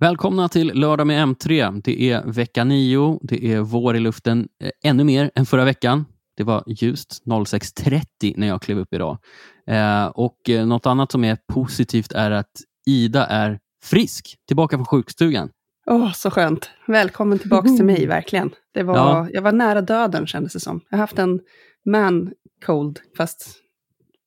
[0.00, 1.80] Välkomna till Lördag med M3.
[1.84, 3.18] Det är vecka 9.
[3.22, 6.04] Det är vår i luften eh, ännu mer än förra veckan.
[6.36, 9.18] Det var ljust 06.30 när jag klev upp idag.
[9.66, 12.50] Eh, och eh, Något annat som är positivt är att
[12.86, 15.50] Ida är frisk, tillbaka från sjukstugan.
[15.86, 16.70] Åh, oh, så skönt.
[16.86, 18.50] Välkommen tillbaka till mig, verkligen.
[18.74, 19.28] Det var, ja.
[19.32, 20.80] Jag var nära döden kändes det som.
[20.90, 21.40] Jag har haft en
[21.86, 22.32] man
[22.66, 23.48] cold, fast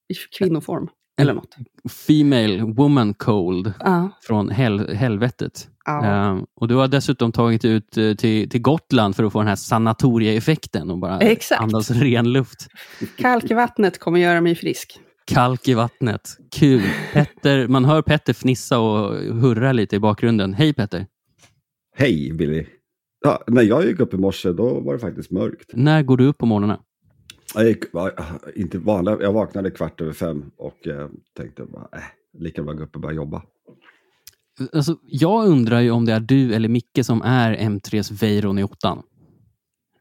[0.10, 0.88] i kvinnoform.
[1.22, 1.56] Eller något.
[2.08, 4.08] Female woman cold uh.
[4.22, 5.68] från hel helvetet.
[5.90, 6.10] Uh.
[6.10, 9.48] Uh, och du har dessutom tagit ut uh, till, till Gotland för att få den
[9.48, 11.62] här sanatorieeffekten och bara Exakt.
[11.62, 12.68] andas ren luft.
[13.18, 15.00] Kalk i vattnet kommer göra mig frisk.
[15.26, 16.38] Kalk i vattnet.
[16.52, 16.82] Kul.
[17.14, 20.54] Petter, man hör Petter fnissa och hurra lite i bakgrunden.
[20.54, 21.06] Hej Petter!
[21.96, 22.66] Hej Billy!
[23.26, 25.72] Ja, när jag gick upp i morse då var det faktiskt mörkt.
[25.74, 26.80] När går du upp på morgnarna?
[27.54, 27.84] Jag, gick,
[28.56, 32.04] inte vanliga, jag vaknade kvart över fem och eh, tänkte bara, äh,
[32.40, 33.44] lika bra gå upp och börja jobba.
[34.74, 38.64] Alltså, jag undrar ju om det är du eller Micke som är M3s Veyron i
[38.64, 39.04] ottan.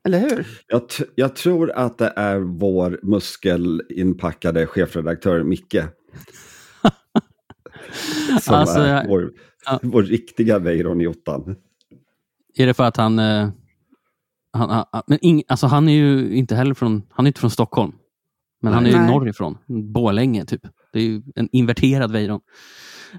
[0.05, 0.47] Eller hur?
[0.67, 0.83] Jag,
[1.15, 5.77] jag, tror att det är vår muskelinpackade chefredaktör Micke.
[8.41, 9.33] som alltså, är vår,
[9.67, 9.81] ja.
[9.83, 11.57] vår riktiga Veyron i ottan.
[12.55, 13.19] Är det för att han...
[13.19, 13.49] Eh,
[14.53, 17.51] han, han men ing, alltså han är ju inte heller från, han är inte från
[17.51, 17.93] Stockholm.
[18.63, 19.07] Men han är ju Nej.
[19.07, 19.59] norrifrån.
[19.67, 20.63] Borlänge, typ.
[20.93, 22.41] Det är ju en inverterad Weiron.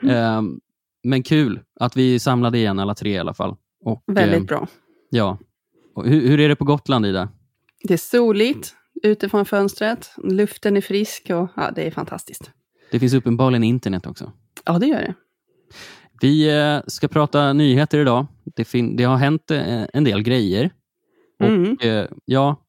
[0.02, 0.38] Mm.
[0.38, 0.60] Um,
[1.04, 3.56] men kul att vi samlade igen alla tre i alla fall.
[3.86, 4.68] Och, Väldigt um, bra.
[5.10, 5.38] Ja.
[5.96, 7.30] Och hur, hur, är det på Gotland, Ida?
[7.84, 10.12] Det är soligt utifrån fönstret.
[10.24, 12.52] Luften är frisk och ja, det är fantastiskt.
[12.92, 14.32] Det finns uppenbarligen internet också.
[14.66, 15.14] Ja, det gör det.
[16.22, 18.26] Vi eh, ska prata nyheter idag.
[18.56, 20.72] Det, det har hänt eh, en del grejer.
[21.44, 21.74] Mm.
[21.74, 22.62] Och, eh, ja,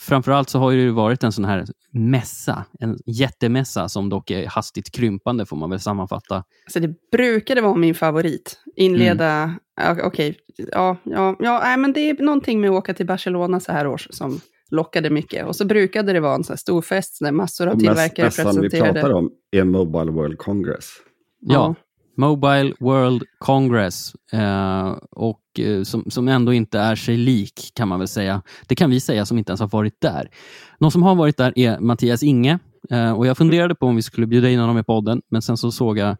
[0.00, 4.92] framförallt så har det varit en sån här mässa, en jättemässa som dock är hastigt
[4.92, 6.44] krympande får man väl sammanfatta.
[6.64, 8.58] Alltså det brukade vara min favorit.
[8.76, 9.42] Inleda,
[9.80, 9.98] mm.
[10.04, 10.34] okej, okay,
[10.72, 13.86] ja, ja, ja, nej, men det är någonting med att åka till Barcelona så här
[13.86, 15.46] års som lockade mycket.
[15.46, 18.60] Och så brukade det vara en så här stor fest där massor av tillverkare presenterade.
[18.60, 20.92] Mässan vi pratar om är Mobile World Congress.
[21.40, 21.74] Ja, ja.
[22.16, 27.98] Mobile World Congress eh, och eh, som, som ändå inte är sig lik kan man
[27.98, 28.42] väl säga.
[28.66, 30.30] Det kan vi säga som inte ens har varit där.
[30.78, 32.58] Någon som har varit där är Mattias Inge
[32.90, 35.56] eh, och jag funderade på om vi skulle bjuda in honom i podden men sen
[35.56, 36.16] så såg jag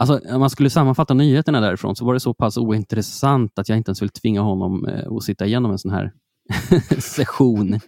[0.00, 3.78] Alltså, om man skulle sammanfatta nyheterna därifrån så var det så pass ointressant att jag
[3.78, 6.12] inte ens vill tvinga honom eh, att sitta igenom en sån här
[6.98, 7.80] session.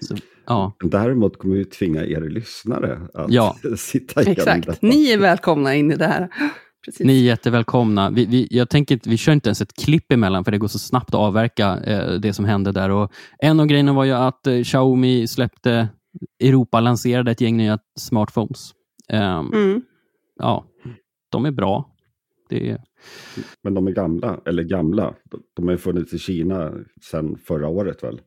[0.00, 0.16] Så,
[0.48, 0.72] Ja.
[0.84, 3.56] Däremot kommer vi tvinga er lyssnare att ja.
[3.76, 4.66] sitta igenom Exakt.
[4.66, 4.86] detta.
[4.86, 6.28] Ni är välkomna in i det här.
[6.84, 7.06] Precis.
[7.06, 8.10] Ni är jättevälkomna.
[8.10, 10.78] Vi, vi, jag tänker, vi kör inte ens ett klipp emellan, för det går så
[10.78, 12.90] snabbt att avverka eh, det som hände där.
[12.90, 15.88] Och en av grejerna var ju att eh, Xiaomi släppte,
[16.44, 18.72] Europa lanserade ett gäng nya smartphones.
[19.12, 19.82] Um, mm.
[20.36, 20.64] Ja,
[21.30, 21.94] de är bra.
[22.48, 22.78] Det
[23.62, 25.14] Men de är gamla, eller gamla.
[25.56, 26.72] De har ju funnits i Kina
[27.02, 28.20] sedan förra året väl?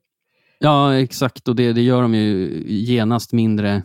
[0.64, 1.48] Ja, exakt.
[1.48, 3.84] Och det, det gör de ju genast mindre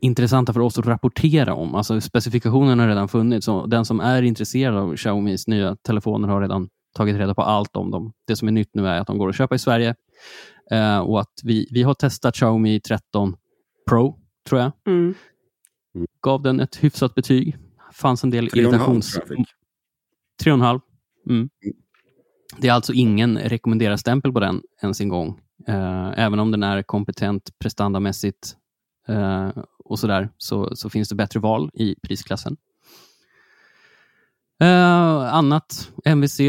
[0.00, 1.74] intressanta för oss att rapportera om.
[1.74, 6.40] Alltså specifikationen har redan funnits och den som är intresserad av Xiaomis nya telefoner har
[6.40, 8.12] redan tagit reda på allt om dem.
[8.26, 9.94] Det som är nytt nu är att de går att köpa i Sverige
[10.70, 13.36] eh, och att vi, vi har testat Xiaomi 13
[13.88, 14.72] Pro, tror jag.
[14.86, 15.14] Mm.
[16.20, 17.56] Gav den ett hyfsat betyg.
[17.92, 19.18] fanns en del irritations...
[20.44, 20.80] 3,5.
[21.28, 21.36] Mm.
[21.36, 21.50] mm.
[22.58, 25.40] Det är alltså ingen rekommenderad stämpel på den ens en gång.
[25.68, 28.56] Eh, även om den är kompetent prestandamässigt
[29.08, 32.56] eh, och sådär, så, så finns det bättre val i prisklassen.
[34.60, 36.40] Eh, annat, MVC,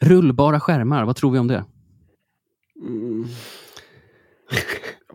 [0.00, 1.64] rullbara skärmar, vad tror vi om det?
[2.80, 3.26] Mm.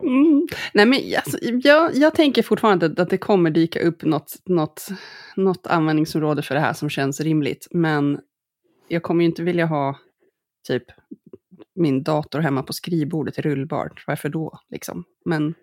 [0.03, 0.47] Mm.
[0.73, 4.87] Nej, men alltså, jag, jag tänker fortfarande att det kommer dyka upp något, något,
[5.35, 7.67] något användningsområde för det här som känns rimligt.
[7.71, 8.19] Men
[8.87, 9.99] jag kommer ju inte vilja ha
[10.67, 10.83] typ
[11.75, 14.03] min dator hemma på skrivbordet är rullbart.
[14.07, 14.59] Varför då?
[14.69, 15.03] Liksom.
[15.25, 15.53] Men,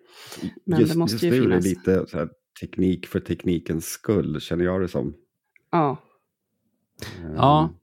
[0.65, 1.65] men just, det måste just ju finnas.
[1.65, 2.29] Just nu är det lite så här,
[2.59, 5.13] teknik för teknikens skull, känner jag det som.
[5.71, 5.97] Ja.
[7.25, 7.73] Um, ja.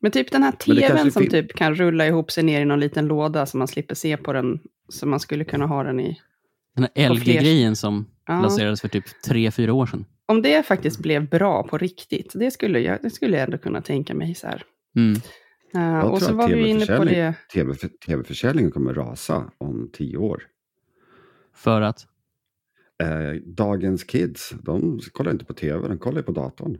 [0.00, 3.06] Men typ den här tvn som typ kan rulla ihop sig ner i någon liten
[3.06, 6.20] låda så man slipper se på den, så man skulle kunna ha den i...
[6.74, 8.40] Den här LG-grejen som ja.
[8.40, 10.04] lanserades för typ tre, fyra år sedan.
[10.26, 13.82] Om det faktiskt blev bra på riktigt, det skulle jag, det skulle jag ändå kunna
[13.82, 14.62] tänka mig så här.
[14.96, 15.20] Mm.
[15.76, 17.34] Uh, och så var vi inne på det.
[17.52, 17.74] TV,
[18.06, 20.42] tv-försäljningen kommer rasa om tio år.
[21.54, 22.06] För att?
[23.02, 26.78] Uh, dagens kids, de kollar inte på tv, de kollar på datorn.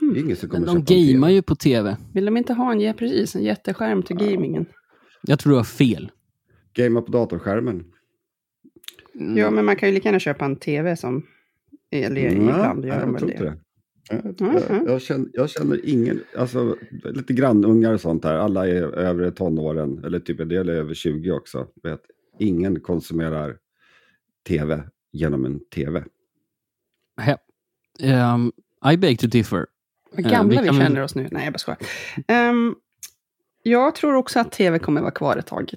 [0.00, 0.16] Hmm.
[0.16, 1.96] Ingen som kommer Men de gamar ju på tv.
[2.14, 4.26] Vill de inte ha en, ja, precis, en jätteskärm till ja.
[4.26, 4.66] gamingen?
[5.22, 6.12] Jag tror du har fel.
[6.74, 7.84] Gamea på datorskärmen.
[9.14, 9.36] Mm.
[9.36, 11.26] Ja, men man kan ju lika gärna köpa en tv som...
[11.90, 13.58] Eller mm, ibland gör de väl det.
[14.10, 14.34] Det.
[14.38, 18.82] Jag, jag, jag, känner, jag känner ingen, alltså lite grannungar och sånt där, alla är
[18.82, 21.66] över tonåren, eller typ en del är över 20 också.
[21.82, 22.00] Vet,
[22.38, 23.56] ingen konsumerar
[24.48, 26.04] tv genom en tv.
[28.02, 28.52] Um,
[28.92, 29.66] I beg to differ.
[30.10, 31.28] Vad gamla vi, vi känner oss nu.
[31.30, 31.78] Nej, jag bara skojar.
[32.50, 32.74] Um,
[33.66, 35.70] jag tror också att tv kommer vara kvar ett tag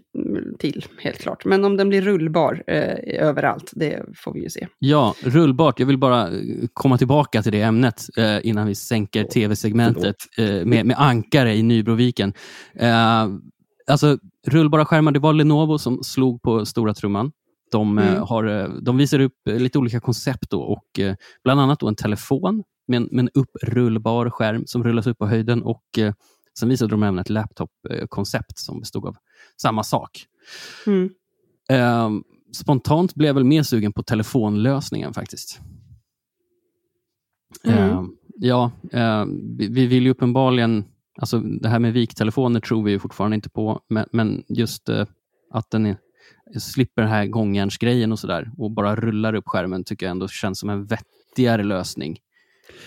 [0.59, 1.45] till, helt klart.
[1.45, 4.67] Men om den blir rullbar eh, överallt, det får vi ju se.
[4.79, 5.79] Ja, rullbart.
[5.79, 6.37] Jag vill bara eh,
[6.73, 11.63] komma tillbaka till det ämnet eh, innan vi sänker tv-segmentet eh, med, med, ankare i
[11.63, 12.33] Nybroviken.
[12.75, 13.27] Eh,
[13.87, 14.17] alltså,
[14.47, 17.31] rullbara skärmar, det var Lenovo som slog på stora trumman.
[17.71, 18.21] De, eh, mm.
[18.21, 20.99] har, de visar upp lite olika koncept då, och
[21.43, 25.27] bland annat då en telefon med en, med en upprullbar skärm som rullas upp på
[25.27, 25.83] höjden och
[26.59, 29.15] Sen visade de även ett laptop-koncept som bestod av
[29.61, 30.25] samma sak.
[30.87, 31.09] Mm.
[31.69, 32.09] Eh,
[32.53, 35.59] spontant blev jag väl mer sugen på telefonlösningen faktiskt.
[37.63, 37.79] Mm.
[37.79, 38.03] Eh,
[38.35, 39.25] ja, eh,
[39.57, 40.85] vi, vi, vill ju uppenbarligen,
[41.21, 45.05] alltså det här med viktelefoner tror vi fortfarande inte på, men, men just eh,
[45.51, 45.97] att den är,
[46.59, 50.59] slipper den här gångjärnsgrejen och sådär och bara rullar upp skärmen tycker jag ändå känns
[50.59, 52.19] som en vettigare lösning.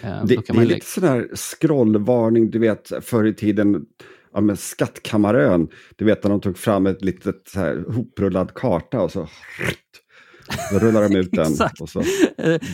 [0.03, 3.87] Eh, det, det är lite sån här scrollvarning, du vet förr i tiden,
[4.32, 9.00] ja, med Skattkammarön, du vet när de tog fram ett litet så här, hoprullad karta
[9.00, 9.29] och så
[10.73, 11.53] då rullar de ut den.
[11.81, 12.03] och så,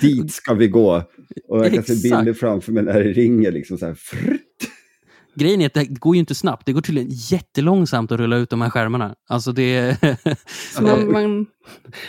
[0.00, 1.03] dit ska vi gå.
[1.49, 3.53] Och jag kan se bilder framför mig när det ringer.
[3.53, 3.99] Liksom så här,
[5.37, 6.67] Grejen är att det går ju inte snabbt.
[6.67, 9.15] Det går tydligen jättelångsamt att rulla ut de här skärmarna.
[9.29, 9.97] Alltså det...
[10.81, 11.47] man, man,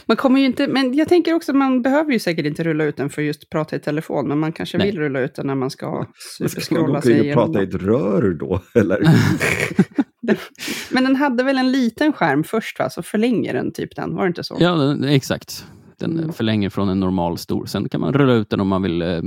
[0.06, 0.68] man, kommer ju inte...
[0.68, 3.50] Men jag tänker också att man behöver ju säkert inte rulla ut den för just
[3.50, 4.28] prata i telefon.
[4.28, 4.88] Men man kanske Nej.
[4.88, 6.06] vill rulla ut den när man ska
[6.40, 7.32] superskrolla sig igenom.
[7.32, 8.62] Ska man prata i ett rör då?
[8.80, 9.00] Eller?
[10.94, 12.90] men den hade väl en liten skärm först, va?
[12.90, 14.58] så förlänger den typ den, var det inte så?
[14.60, 15.66] Ja, exakt.
[16.00, 16.34] Den mm.
[16.34, 17.66] förlänger från en normal stor.
[17.66, 19.22] Sen kan man rulla ut den om man vill eh,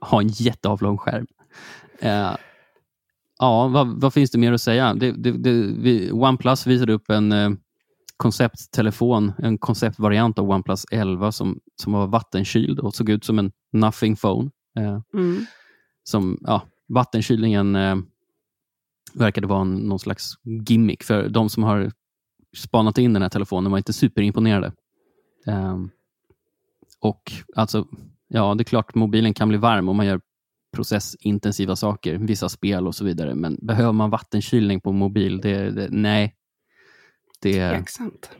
[0.00, 1.26] ha en jätteavlång skärm.
[1.98, 2.30] Eh,
[3.40, 4.94] Ja, vad, vad, finns det mer att säga?
[4.94, 7.50] Det, det, det, vi, OnePlus visade upp en eh,
[8.16, 13.52] koncepttelefon, en konceptvariant av OnePlus 11 som, som var vattenkyld och såg ut som en
[13.72, 14.50] nothing phone.
[14.78, 15.46] Eh, mm.
[16.04, 17.96] som, ja, Vattenkylningen eh,
[19.14, 20.32] verkade vara en, någon slags
[20.68, 21.92] gimmick för de som har
[22.56, 24.72] spanat in den här telefonen var inte superimponerade.
[25.46, 25.78] Eh,
[27.00, 27.86] och alltså,
[28.28, 30.20] ja, det är klart mobilen kan bli varm om man gör
[30.72, 33.34] processintensiva saker, vissa spel och så vidare.
[33.34, 35.40] Men behöver man vattenkylning på mobil?
[35.40, 36.34] Det, det, nej.
[37.40, 38.30] Det, Tveksamt.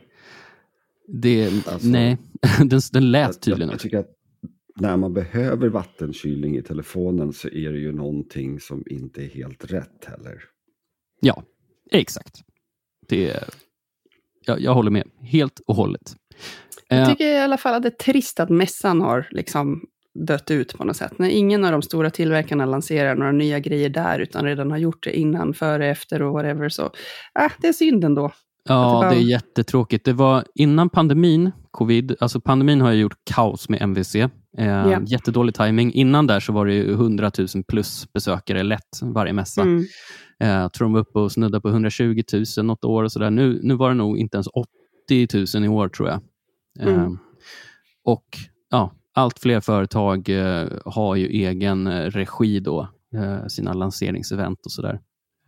[1.07, 2.17] Det, alltså, nej,
[2.65, 4.15] den, den lät tydligen jag, jag tycker att
[4.75, 9.71] när man behöver vattenkylning i telefonen så är det ju någonting som inte är helt
[9.71, 10.43] rätt heller.
[11.19, 11.43] Ja,
[11.91, 12.41] exakt.
[13.07, 13.43] Det,
[14.45, 16.15] jag, jag håller med helt och hållet.
[16.87, 19.85] Jag tycker i alla fall att det är trist att mässan har liksom
[20.19, 21.19] dött ut på något sätt.
[21.19, 25.03] När ingen av de stora tillverkarna lanserar några nya grejer där, utan redan har gjort
[25.03, 26.69] det innan, före, efter och whatever.
[26.69, 26.83] Så
[27.39, 28.31] äh, det är synd ändå.
[28.63, 29.09] Ja, det, bara...
[29.09, 30.05] det, är jättetråkigt.
[30.05, 34.15] Det var innan pandemin, covid, alltså pandemin har ju gjort kaos med MVC.
[34.15, 35.03] Eh, yeah.
[35.05, 35.93] Jättedålig timing.
[35.93, 39.61] Innan där så var det 100 000 plus besökare lätt varje mässa.
[39.61, 39.85] Mm.
[40.39, 42.23] Eh, jag tror de var uppe och snuddade på 120
[42.57, 43.03] 000 något år.
[43.03, 43.31] Och så där.
[43.31, 44.47] Nu, nu var det nog inte ens
[45.07, 46.21] 80 000 i år tror jag.
[46.79, 47.17] Eh, mm.
[48.03, 48.25] Och
[48.69, 54.71] ja, allt fler företag eh, har ju egen eh, regi då, eh, sina lanseringsevent och
[54.71, 54.99] sådär.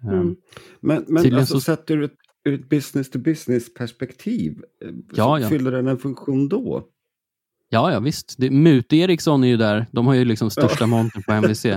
[0.03, 0.19] Mm.
[0.19, 0.35] Ehm,
[0.81, 1.61] men men alltså, så...
[1.61, 2.15] sett ur ett,
[2.45, 4.61] ur ett business to business perspektiv,
[5.13, 5.49] ja, ja.
[5.49, 6.87] fyller den en funktion då?
[7.69, 8.35] Ja, ja visst.
[8.37, 9.85] Det, Mut Eriksson är ju där.
[9.91, 10.87] De har ju liksom största ja.
[10.87, 11.65] montern på MVC.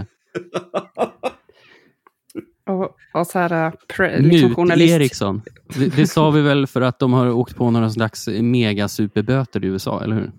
[2.66, 4.95] Och, och så här, pre, liksom journalist.
[4.95, 5.43] Eriksson.
[5.78, 9.69] Det, det, sa vi väl för att de har åkt på några slags megasuperböter i
[9.69, 10.33] USA, eller hur?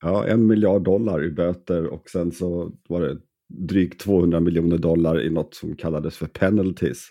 [0.00, 5.22] Ja, en miljard dollar i böter och sen så var det drygt 200 miljoner dollar
[5.22, 7.10] i något som kallades för penalties.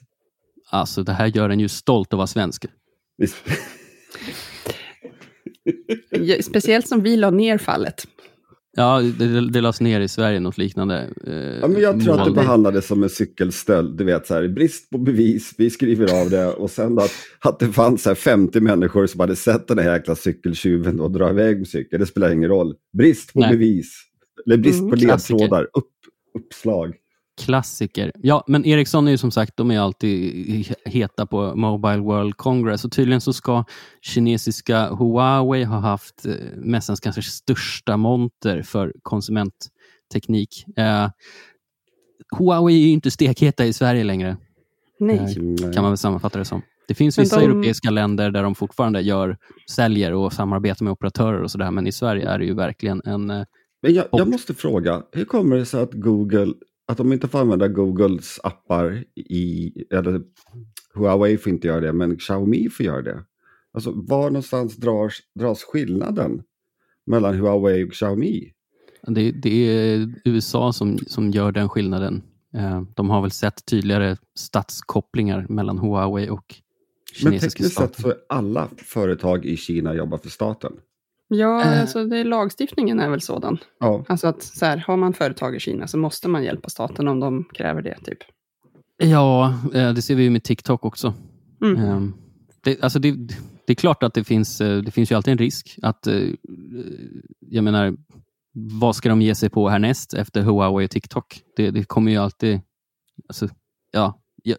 [0.71, 2.65] Alltså det här gör en ju stolt att vara svensk.
[6.41, 8.07] Speciellt som vi la ner fallet.
[8.79, 11.09] Ja, det, det lades ner i Sverige, något liknande.
[11.27, 12.19] Eh, ja, men jag tror mål.
[12.19, 13.97] att det behandlades som en cykelstöld.
[13.97, 16.47] Du vet, så här, brist på bevis, vi skriver av det.
[16.47, 19.93] Och sen att, att det fanns så här 50 människor som hade sett den här
[19.93, 21.99] jäkla cykeltjuven och dra iväg med cykel.
[21.99, 22.75] Det spelar ingen roll.
[22.97, 23.51] Brist på Nej.
[23.51, 24.03] bevis.
[24.45, 25.63] Eller brist mm, på ledtrådar.
[25.63, 25.91] Upp,
[26.39, 26.95] uppslag.
[27.37, 28.11] Klassiker.
[28.15, 32.85] Ja, men Ericsson är ju som sagt, de är alltid heta på Mobile World Congress
[32.85, 33.63] och tydligen så ska
[34.01, 40.65] kinesiska Huawei ha haft eh, mässans kanske största monter för konsumentteknik.
[40.77, 41.09] Eh,
[42.37, 44.37] Huawei är ju inte stekheta i Sverige längre.
[44.99, 45.17] Nej.
[45.17, 46.61] Eh, kan man väl sammanfatta det som.
[46.87, 47.45] Det finns vissa de...
[47.45, 49.37] europeiska länder där de fortfarande gör,
[49.71, 53.29] säljer och samarbetar med operatörer och sådär, men i Sverige är det ju verkligen en...
[53.29, 53.43] Eh,
[53.81, 56.53] men jag, jag måste fråga, hur kommer det sig att Google
[56.87, 60.21] att de inte får använda Googles appar i, eller
[60.93, 63.23] Huawei får inte göra det, men Xiaomi får göra det.
[63.71, 66.43] Alltså var någonstans dras, dras skillnaden
[67.05, 68.53] mellan Huawei och Xiaomi?
[69.07, 72.23] Det, det är USA som, som gör den skillnaden.
[72.53, 76.55] Eh, de har väl sett tydligare statskopplingar mellan Huawei och
[77.13, 80.73] kinesiska Men tekniskt sett så är alla företag i Kina jobbar för staten.
[81.27, 81.81] Ja, äh.
[81.81, 83.57] alltså det, lagstiftningen är väl sådan.
[83.79, 84.05] Ja.
[84.07, 87.19] Alltså att så här, har man företag i Kina så måste man hjälpa staten om
[87.19, 87.97] de kräver det.
[88.03, 88.19] typ.
[88.97, 91.13] Ja, eh, det ser vi ju med TikTok också.
[91.61, 91.83] Mm.
[91.83, 92.13] Ehm,
[92.63, 93.11] det, alltså det,
[93.65, 96.07] det, är klart att det finns, eh, det finns ju alltid en risk att,
[97.39, 97.97] jag menar,
[98.53, 101.41] vad ska de ge sig på härnäst efter Huawei och TikTok?
[101.55, 102.61] Det, det kommer ju alltid...
[103.27, 103.47] Alltså,
[103.91, 104.57] ja, jag,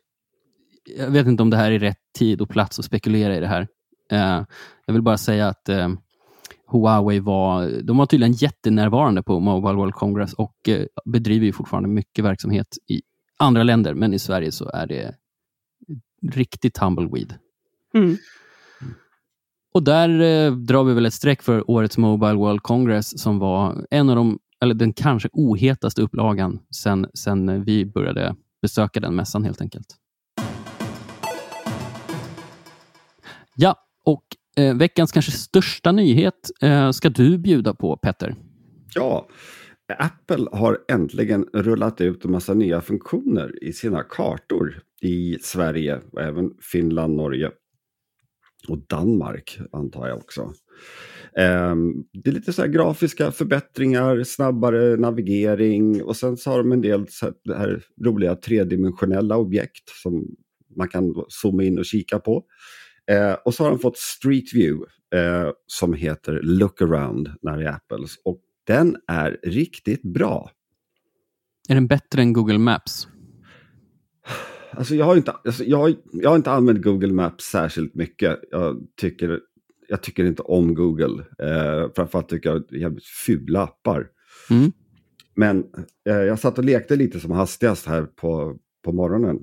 [0.96, 3.46] jag, vet inte om det här är rätt tid och plats att spekulera i det
[3.46, 3.68] här.
[4.86, 5.88] Jag vill bara säga att uh,
[6.70, 11.88] Huawei var, de var tydligen jättenärvarande på Mobile World Congress och uh, bedriver ju fortfarande
[11.88, 13.02] mycket verksamhet i
[13.36, 15.14] andra länder, men i Sverige så är det
[16.22, 17.34] riktigt tumbleweed.
[17.94, 18.16] Mm.
[19.74, 23.86] Och där eh, drar vi väl ett streck för årets Mobile World Congress som var
[23.90, 29.44] en av de, eller den kanske ohetaste upplagan sen, sen vi började besöka den mässan
[29.44, 29.86] helt enkelt.
[33.56, 34.24] Ja, och
[34.58, 38.34] eh, veckans kanske största nyhet eh, ska du bjuda på Petter.
[38.94, 39.28] Ja,
[39.98, 46.22] Apple har äntligen rullat ut en massa nya funktioner i sina kartor i Sverige och
[46.22, 47.50] även Finland, Norge
[48.68, 50.52] och Danmark antar jag också.
[51.36, 56.80] Ehm, det är lite så grafiska förbättringar, snabbare navigering och sen så har de en
[56.80, 60.26] del så här roliga tredimensionella objekt som
[60.76, 62.44] man kan zooma in och kika på.
[63.10, 67.64] Uh, och så har de fått Street View uh, som heter Look Around när det
[67.64, 70.50] är Apples och den är riktigt bra.
[71.68, 73.08] Är den bättre än Google Maps?
[74.70, 78.38] Alltså jag, har inte, alltså jag, jag har inte använt Google Maps särskilt mycket.
[78.50, 79.40] Jag tycker,
[79.88, 81.24] jag tycker inte om Google.
[81.38, 84.08] Eh, framförallt tycker jag det är jävligt fula appar.
[84.50, 84.72] Mm.
[85.34, 85.64] Men
[86.08, 89.38] eh, jag satt och lekte lite som hastigast här på, på morgonen.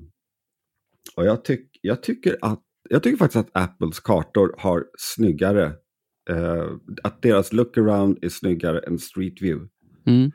[1.16, 5.64] Och jag, tyck, jag, tycker att, jag tycker faktiskt att Apples kartor har snyggare,
[6.30, 6.66] eh,
[7.02, 9.68] att deras look-around är snyggare än Street View.
[10.06, 10.30] Mm.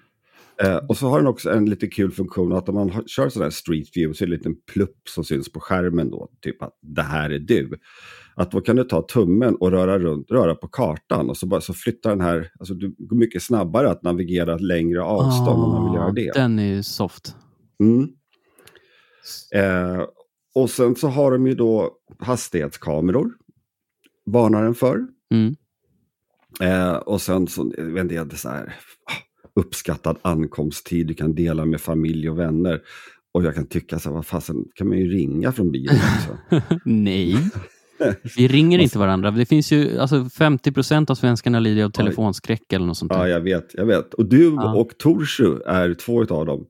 [0.64, 3.44] Eh, och så har den också en lite kul funktion att om man kör sån
[3.44, 6.62] här street view så är det en liten plupp som syns på skärmen då, typ
[6.62, 7.80] att det här är du.
[8.36, 11.62] Att då kan du ta tummen och röra, runt, röra på kartan och så, bara,
[11.62, 15.72] så flyttar den här, alltså det går mycket snabbare att navigera längre avstånd oh, om
[15.72, 16.32] man vill göra ah, det.
[16.34, 17.36] Den är ju soft.
[17.80, 18.10] Mm.
[19.56, 20.06] Eh,
[20.56, 23.32] och sen så har de ju då hastighetskameror,
[24.26, 25.08] varnar den för.
[25.34, 25.56] Mm.
[26.60, 28.76] Eh, och sen så, jag vet inte, så här,
[29.56, 32.82] uppskattad ankomsttid du kan dela med familj och vänner.
[33.34, 36.62] Och jag kan tycka så här, vad fasen, kan man ju ringa från bilen också.
[36.86, 37.36] Nej.
[38.38, 39.32] Vi ringer inte varandra.
[39.32, 43.20] Det finns ju, alltså 50 procent av svenskarna lider av telefonskräck eller något sånt där.
[43.20, 43.74] Ja, jag vet.
[43.74, 44.14] Jag vet.
[44.14, 44.74] Och du ja.
[44.76, 46.66] och Torshu är två av dem.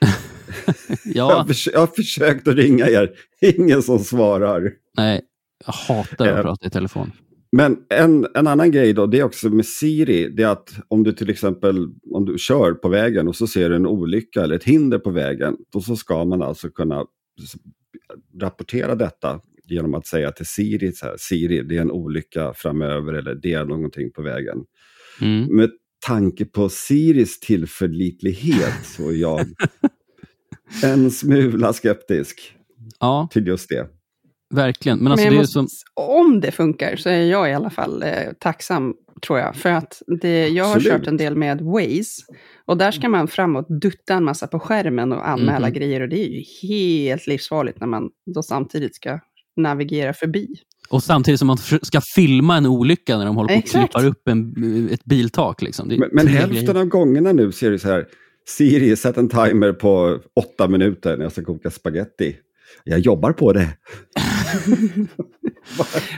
[0.66, 0.76] ja.
[1.04, 3.10] jag, har jag har försökt att ringa er.
[3.40, 4.72] Ingen som svarar.
[4.96, 5.22] Nej,
[5.66, 7.12] jag hatar att prata i telefon.
[7.56, 11.02] Men en, en annan grej då, det är också med Siri, det är att om
[11.04, 14.56] du till exempel om du kör på vägen och så ser du en olycka eller
[14.56, 17.04] ett hinder på vägen, då så ska man alltså kunna
[18.40, 23.12] rapportera detta genom att säga till Siri, så här, Siri, det är en olycka framöver
[23.12, 24.58] eller det är någonting på vägen.
[25.20, 25.56] Mm.
[25.56, 25.70] Med
[26.06, 29.40] tanke på Siris tillförlitlighet så är jag
[30.84, 32.54] en smula skeptisk
[33.00, 33.28] ja.
[33.32, 33.86] till just det.
[34.54, 34.98] Verkligen.
[34.98, 35.68] Men, alltså, Men det måste, som...
[35.94, 38.94] om det funkar så är jag i alla fall eh, tacksam,
[39.26, 39.56] tror jag.
[39.56, 40.98] För att det, jag har Absolut.
[40.98, 42.22] kört en del med Waze.
[42.64, 45.72] Och där ska man framåt dutta en massa på skärmen och anmäla mm.
[45.72, 46.00] grejer.
[46.00, 49.20] Och det är ju helt livsfarligt när man då samtidigt ska
[49.56, 50.48] navigera förbi.
[50.88, 54.28] Och samtidigt som man ska filma en olycka när de håller på att klippar upp
[54.28, 55.62] en, ett biltak.
[55.62, 55.88] Liksom.
[55.88, 58.06] men, men hälften av gångerna nu ser det så här,
[58.46, 62.36] Siri, sätt en timer på åtta minuter när jag ska koka spaghetti.
[62.84, 63.68] Jag jobbar på det.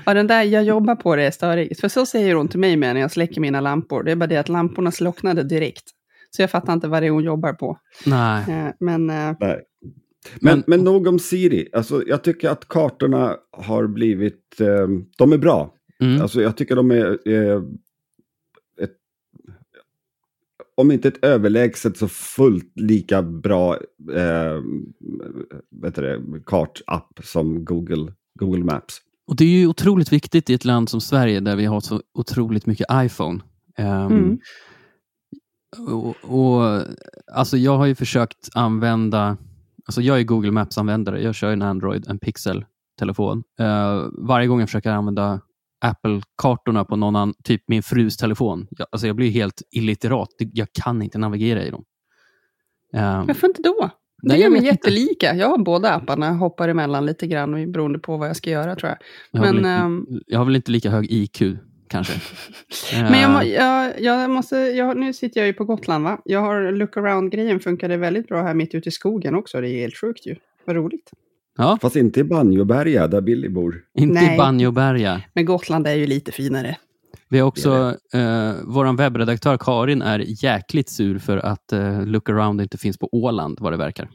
[0.07, 1.81] ja, den där jag jobbar på det är störigt.
[1.81, 4.03] För så säger hon till mig med när jag släcker mina lampor.
[4.03, 5.85] Det är bara det att lamporna slocknade direkt.
[6.31, 7.79] Så jag fattar inte vad det är hon jobbar på.
[8.07, 8.45] Nej.
[8.49, 9.63] Eh, men, eh, Nej.
[10.41, 11.69] Men, men nog om Siri.
[11.73, 14.61] Alltså, jag tycker att kartorna har blivit...
[14.61, 15.75] Eh, de är bra.
[16.01, 16.23] Mm.
[16.23, 17.13] Alltså, jag tycker de är...
[17.13, 17.63] Ett,
[20.77, 23.75] om inte ett överlägset så fullt lika bra
[24.13, 24.61] eh,
[25.83, 29.01] vet det, kartapp som Google Google Maps.
[29.27, 32.01] Och Det är ju otroligt viktigt i ett land som Sverige där vi har så
[32.15, 33.41] otroligt mycket iPhone.
[33.79, 34.39] Um, mm.
[35.79, 36.83] Och, och,
[37.33, 39.37] alltså jag har ju försökt använda,
[39.87, 43.43] alltså jag är Google Maps-användare, jag kör en Android, en Pixel-telefon.
[43.61, 45.41] Uh, varje gång jag försöker använda
[45.81, 50.29] Apple-kartorna på någon annan, typ min frus telefon, jag, alltså jag blir helt illiterat.
[50.39, 51.85] Jag kan inte navigera i dem.
[52.93, 53.91] Um, Varför inte då?
[54.23, 55.35] Det Nej, är de jättelika.
[55.35, 58.89] Jag har båda apparna, hoppar emellan lite grann beroende på vad jag ska göra tror
[58.89, 58.99] jag.
[59.31, 61.43] Jag har, Men, väl, inte, um, jag har väl inte lika hög IQ
[61.89, 62.21] kanske.
[63.11, 66.21] Men jag, må, jag, jag måste, jag, nu sitter jag ju på Gotland va.
[66.25, 69.61] Jag har look around-grejen funkade väldigt bra här mitt ute i skogen också.
[69.61, 70.37] Det är helt sjukt ju.
[70.65, 71.11] Vad roligt.
[71.57, 71.79] Ja.
[71.83, 73.83] Fast inte i Banjoberga där Billy bor.
[73.99, 74.35] Inte Nej.
[74.35, 75.23] i Banjoberga.
[75.35, 76.77] Men Gotland är ju lite finare.
[77.29, 82.61] Vi har också, eh, vår webbredaktör Karin är jäkligt sur för att eh, Look around
[82.61, 84.09] inte finns på Åland vad det verkar.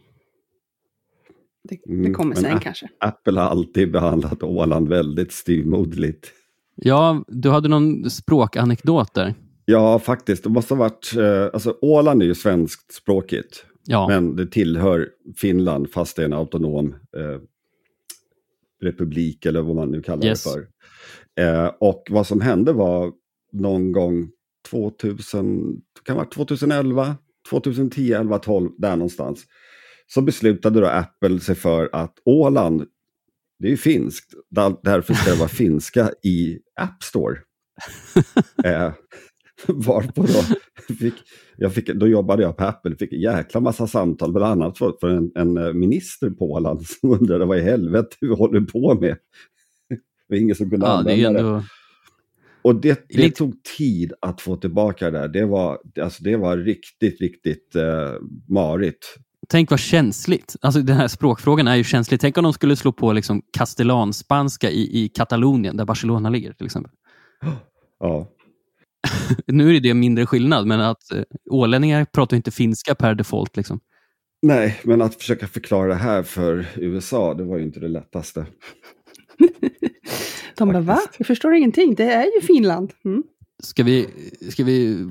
[1.63, 2.89] Det, det kommer mm, sen kanske.
[2.99, 6.31] Apple har alltid behandlat Åland väldigt styvmoderligt.
[6.75, 9.33] Ja, du hade någon språkanekdot där.
[9.65, 10.43] Ja, faktiskt.
[10.43, 13.65] Det måste ha varit, eh, alltså Åland är ju svenskt språkigt.
[13.85, 14.07] Ja.
[14.07, 17.41] Men det tillhör Finland fast det är en autonom eh,
[18.81, 20.43] republik eller vad man nu kallar yes.
[20.43, 20.67] det för.
[21.43, 23.11] Eh, och vad som hände var
[23.51, 24.29] någon gång
[24.69, 27.15] 2000, kan vara 2011,
[27.49, 29.45] 2010, 11, 12, där någonstans.
[30.07, 32.85] Så beslutade då Apple sig för att Åland,
[33.59, 34.33] det är ju finskt,
[34.83, 37.37] därför ska det vara finska i App Store.
[38.65, 38.93] eh,
[39.85, 41.13] varpå då, fick,
[41.57, 45.09] jag fick, då jobbade jag på Apple, fick en jäkla massa samtal, bland annat för
[45.09, 49.17] en, en, minister på Åland som undrade vad i helvete vi håller på med.
[50.29, 51.39] Det var ingen som kunde ja, använda det.
[51.39, 51.63] Ändå...
[52.61, 55.27] Och det, det tog tid att få tillbaka det där.
[55.27, 58.13] Det var, alltså det var riktigt, riktigt eh,
[58.49, 59.15] marigt.
[59.49, 60.55] Tänk vad känsligt.
[60.61, 62.19] Alltså den här språkfrågan är ju känslig.
[62.19, 66.65] Tänk om de skulle slå på liksom kastellanspanska i, i Katalonien, där Barcelona ligger till
[66.65, 66.91] exempel.
[67.99, 68.27] Ja.
[69.47, 73.57] nu är det mindre skillnad, men att eh, ålänningar pratar inte finska per default.
[73.57, 73.79] Liksom.
[74.41, 78.45] Nej, men att försöka förklara det här för USA, det var ju inte det lättaste.
[80.57, 80.99] De bara, va?
[81.17, 81.95] Jag förstår ingenting.
[81.95, 82.93] Det är ju Finland.
[83.05, 83.23] Mm.
[83.63, 84.07] Ska, vi,
[84.49, 85.07] ska vi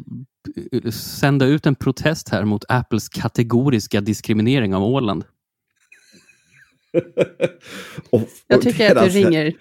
[0.92, 5.24] sända ut en protest här mot Apples kategoriska diskriminering av Åland?
[8.10, 9.54] och, och jag tycker att du ringer.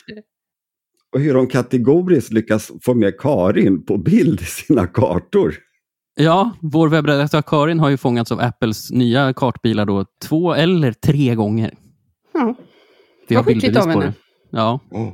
[1.14, 5.56] Och hur de kategoriskt lyckas få med Karin på bild i sina kartor.
[6.16, 11.36] Ja, vår webbredaktör Karin har ju fångats av Apples nya kartbilar då två eller tre
[11.36, 11.74] gånger.
[12.34, 12.56] Ja,
[13.28, 14.14] vi har bildbevis på det.
[14.50, 14.80] Ja.
[14.92, 15.12] Oh.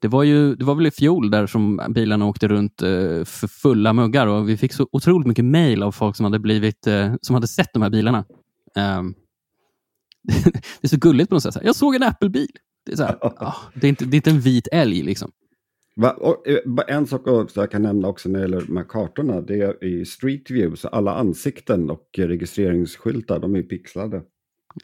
[0.00, 3.46] Det var, ju, det var väl i fjol där som bilarna åkte runt eh, för
[3.46, 7.14] fulla muggar och vi fick så otroligt mycket mejl av folk som hade, blivit, eh,
[7.22, 8.24] som hade sett de här bilarna.
[8.98, 9.14] Um,
[10.80, 11.56] det är så gulligt på något sätt.
[11.62, 12.50] Jag såg en Apple-bil.
[12.90, 15.30] Det är, så här, det, är inte, det är inte en vit älg liksom.
[15.96, 18.84] Va, och, eh, en sak också jag kan nämna också när det gäller de här
[18.84, 24.22] kartorna, det är i Street View, så alla ansikten och registreringsskyltar, de är pixlade.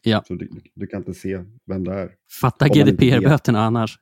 [0.02, 0.22] Ja.
[0.28, 2.10] Så du, du, kan inte se vem det är.
[2.40, 3.98] Fatta GDPR-böterna annars.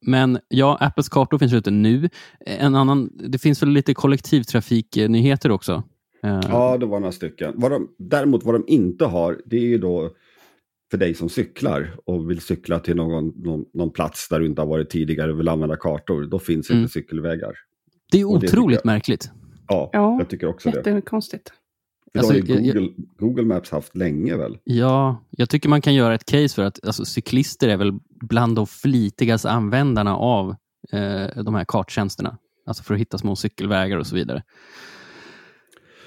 [0.00, 2.08] Men ja, Apples kartor finns ute nu.
[2.40, 5.82] En annan, det finns väl lite kollektivtrafiknyheter också?
[6.22, 7.52] Eh, ja, det var några stycken.
[7.56, 10.10] Vad de, däremot vad de inte har, det är ju då
[10.94, 14.60] för dig som cyklar och vill cykla till någon, någon, någon plats där du inte
[14.60, 16.22] har varit tidigare och vill använda kartor.
[16.22, 16.82] Då finns mm.
[16.82, 17.52] inte cykelvägar.
[18.12, 19.30] Det är otroligt det märkligt.
[19.68, 20.76] Ja, ja, jag tycker också det.
[20.76, 21.52] Jättekonstigt.
[22.12, 24.58] Det alltså, har ju Google, jag, Google, Maps haft länge väl?
[24.64, 28.56] Ja, jag tycker man kan göra ett case för att alltså, cyklister är väl bland
[28.56, 30.50] de flitigaste användarna av
[30.92, 32.38] eh, de här karttjänsterna.
[32.66, 34.42] Alltså för att hitta små cykelvägar och så vidare.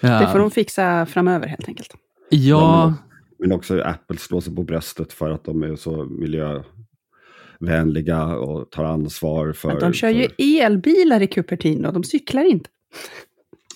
[0.02, 1.94] Det får de fixa framöver helt enkelt.
[2.30, 2.94] Ja.
[3.40, 8.84] Men också Apple slår sig på bröstet för att de är så miljövänliga och tar
[8.84, 9.68] ansvar för...
[9.68, 10.44] Men de kör för...
[10.44, 12.70] ju elbilar i Cupertino, de cyklar inte.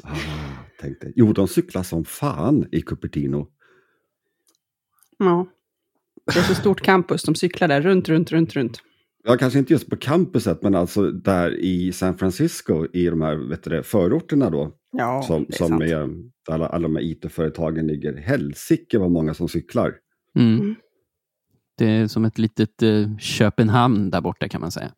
[0.04, 0.42] Ah
[0.82, 1.12] tänkte.
[1.16, 3.48] Jo, de cyklar som fan i Cupertino.
[5.18, 5.48] Ja.
[6.34, 8.82] Det är så stort campus, de cyklar där runt, runt, runt, runt.
[9.24, 13.36] Ja, kanske inte just på campuset, men alltså där i San Francisco, i de här
[13.36, 14.72] vet du, förorterna då.
[14.92, 15.84] Ja, som, det är som sant.
[15.84, 16.10] Är,
[16.50, 18.18] alla, alla de här IT-företagen ligger.
[18.18, 19.94] Helsike vad många som cyklar.
[20.36, 20.60] Mm.
[20.60, 20.76] mm.
[21.78, 24.92] Det är som ett litet uh, Köpenhamn där borta kan man säga.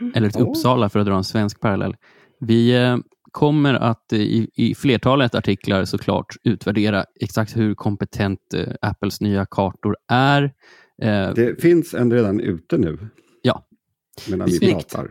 [0.00, 0.12] Mm.
[0.16, 0.48] Eller ett oh.
[0.48, 1.96] Uppsala för att dra en svensk parallell.
[2.40, 2.98] Vi, uh,
[3.34, 9.96] kommer att i, i flertalet artiklar såklart utvärdera exakt hur kompetent eh, Apples nya kartor
[10.08, 10.42] är.
[11.02, 12.98] Eh, det finns en redan ute nu.
[14.30, 15.10] Medan vi pratar.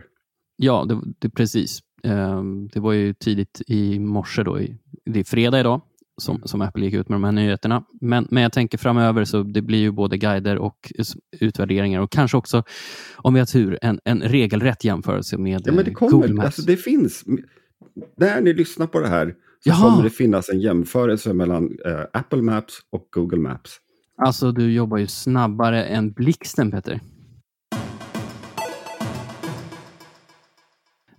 [0.56, 1.80] Ja, det, det, precis.
[2.04, 4.58] Eh, det var ju tidigt i morse, då,
[5.04, 5.80] det är fredag idag,
[6.20, 7.84] som, som Apple gick ut med de här nyheterna.
[8.00, 10.92] Men, men jag tänker framöver så det blir ju både guider och
[11.40, 12.62] utvärderingar och kanske också,
[13.16, 16.46] om vi har tur, en, en regelrätt jämförelse med ja, men det kommer, Google Maps.
[16.46, 17.24] Alltså, det finns
[18.16, 19.90] när ni lyssnar på det här så Jaha.
[19.90, 23.70] kommer det finnas en jämförelse mellan eh, Apple Maps och Google Maps.
[24.16, 27.00] Alltså, du jobbar ju snabbare än blixten, Peter.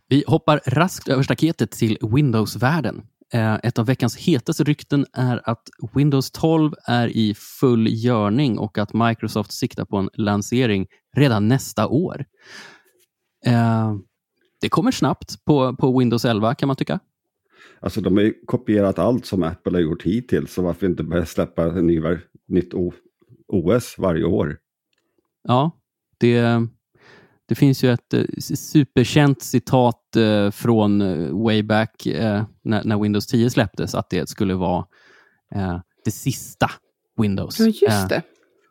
[0.08, 3.08] Vi hoppar raskt över staketet till Windows-världen.
[3.34, 8.78] Eh, ett av veckans hetaste rykten är att Windows 12 är i full görning och
[8.78, 10.88] att Microsoft siktar på en lansering
[11.18, 12.26] redan nästa år.
[13.46, 13.96] Eh,
[14.62, 17.00] det kommer snabbt på, på Windows 11 kan man tycka.
[17.80, 21.26] Alltså de har ju kopierat allt som Apple har gjort hittills, så varför inte börja
[21.26, 22.02] släppa en ny,
[22.48, 22.74] nytt
[23.48, 24.58] OS varje år?
[25.44, 25.72] Ja,
[26.18, 26.68] det,
[27.48, 32.08] det finns ju ett eh, superkänt citat eh, från eh, way back
[32.64, 34.86] när, Windows 10 släpptes, att det skulle vara
[36.06, 36.72] det sista
[37.18, 37.60] Windows.
[37.60, 38.22] Ja, just det.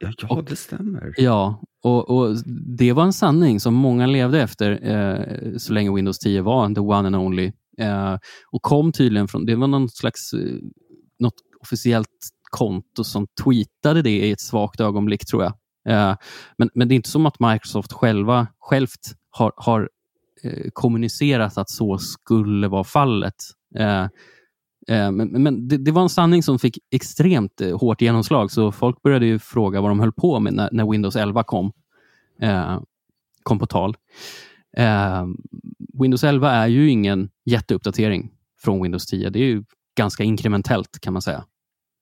[0.01, 1.15] Ja, ja det stämmer.
[1.17, 2.37] Ja, och, och,
[2.79, 6.81] det var en sanning som många levde efter eh, så länge Windows 10 var the
[6.81, 7.53] one and only.
[7.79, 8.19] Eh,
[8.51, 10.41] och kom tydligen från, det var någon slags, eh,
[11.19, 12.09] något officiellt
[12.51, 15.53] konto som tweetade det i ett svagt ögonblick tror jag.
[15.89, 16.17] Eh,
[16.59, 19.91] men, men det är inte som att Microsoft själva, självt har, har
[20.43, 23.35] eh, kommunicerat att så skulle vara fallet.
[23.77, 24.07] Eh,
[24.89, 29.27] men, men det, det, var en sanning som fick extremt hårt genomslag, så folk började
[29.27, 31.73] ju fråga vad de höll på med när, när Windows 11 kom,
[33.43, 33.97] kom på tal.
[36.01, 39.31] Windows 11 är ju ingen jätteuppdatering från Windows 10.
[39.31, 39.65] Det är ju
[39.97, 41.45] ganska inkrementellt kan man säga.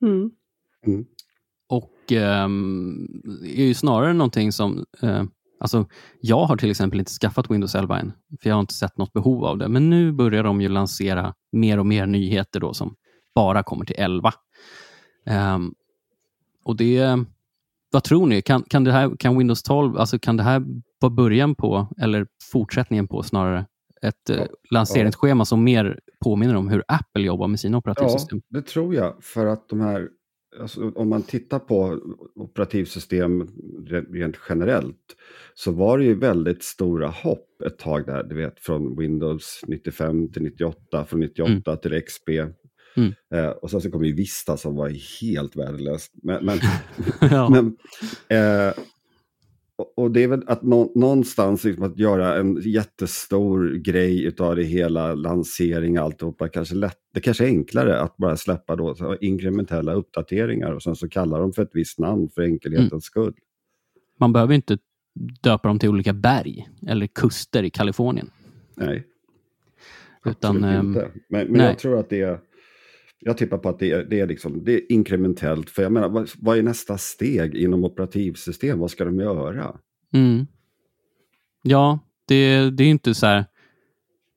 [0.02, 0.30] Mm.
[0.86, 1.04] Mm
[2.10, 4.84] Ehm, är ju snarare någonting som...
[5.02, 5.22] Eh,
[5.60, 5.86] alltså,
[6.20, 8.12] jag har till exempel inte skaffat Windows 11 än,
[8.42, 9.68] för jag har inte sett något behov av det.
[9.68, 12.94] Men nu börjar de ju lansera mer och mer nyheter då som
[13.34, 14.32] bara kommer till 11.
[15.26, 15.58] Eh,
[16.64, 17.18] och det...
[17.92, 18.42] Vad tror ni?
[18.42, 20.62] Kan, kan, det här, kan Windows 12, alltså kan det här
[21.00, 23.66] vara början på, eller fortsättningen på snarare,
[24.02, 28.42] ett eh, ja, lanseringsschema som mer påminner om hur Apple jobbar med sina operativsystem?
[28.48, 29.24] Ja, det tror jag.
[29.24, 30.08] För att de här
[30.60, 32.00] alltså, om man tittar på
[32.34, 33.48] operativsystem
[34.12, 35.16] rent generellt
[35.54, 40.32] så var det ju väldigt stora hopp ett tag där, du vet från Windows 95
[40.32, 41.78] till 98, från 98 mm.
[41.78, 42.28] till XP.
[42.96, 43.12] Mm.
[43.34, 46.12] Eh, och sen så kom ju Vista som var helt värdelöst.
[46.22, 46.58] Men, men,
[47.30, 47.50] ja.
[47.50, 47.76] men
[48.28, 48.74] eh,
[49.96, 54.62] och det är väl att nå, någonstans liksom att göra en jättestor grej utav det
[54.62, 59.16] hela, lansering och alltihopa, kanske lätt, det kanske är enklare att bara släppa då så
[59.20, 63.00] inkrementella uppdateringar och sen så kallar de för ett visst namn för enkelhetens mm.
[63.00, 63.34] skull.
[64.18, 64.78] Man behöver inte
[65.42, 68.30] döpa dem till olika berg eller kuster i Kalifornien.
[68.74, 69.06] Nej,
[70.24, 71.10] Utan, absolut ähm, inte.
[71.28, 72.38] Men, men jag tror att det är
[73.24, 75.70] jag tippar på att det är, det är, liksom, det är inkrementellt.
[75.70, 78.78] För jag menar, vad, vad, är nästa steg inom operativsystem?
[78.78, 79.76] Vad ska de göra?
[80.12, 80.46] Mm.
[81.62, 83.44] Ja, det, det är inte så här...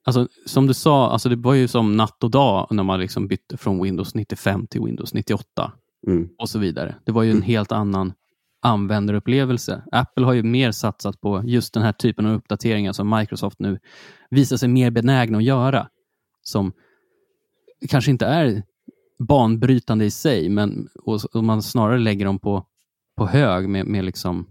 [0.06, 3.28] Alltså, som du sa, alltså det var ju som natt och dag när man liksom
[3.28, 5.72] bytte från Windows 95 till Windows 98
[6.08, 6.30] mm.
[6.38, 6.96] och så vidare.
[7.06, 7.48] Det var ju en mm.
[7.48, 8.14] helt annan
[8.62, 9.84] användarupplevelse.
[9.92, 13.80] Apple har ju mer satsat på just den här typen av uppdateringar som Microsoft nu
[14.30, 15.88] visar sig mer benägna att göra.
[16.42, 16.74] Som
[17.90, 18.64] kanske inte är
[19.20, 22.66] banbrytande i sig, men och, och man snarare lägger dem på,
[23.18, 24.48] på hög med, med liksom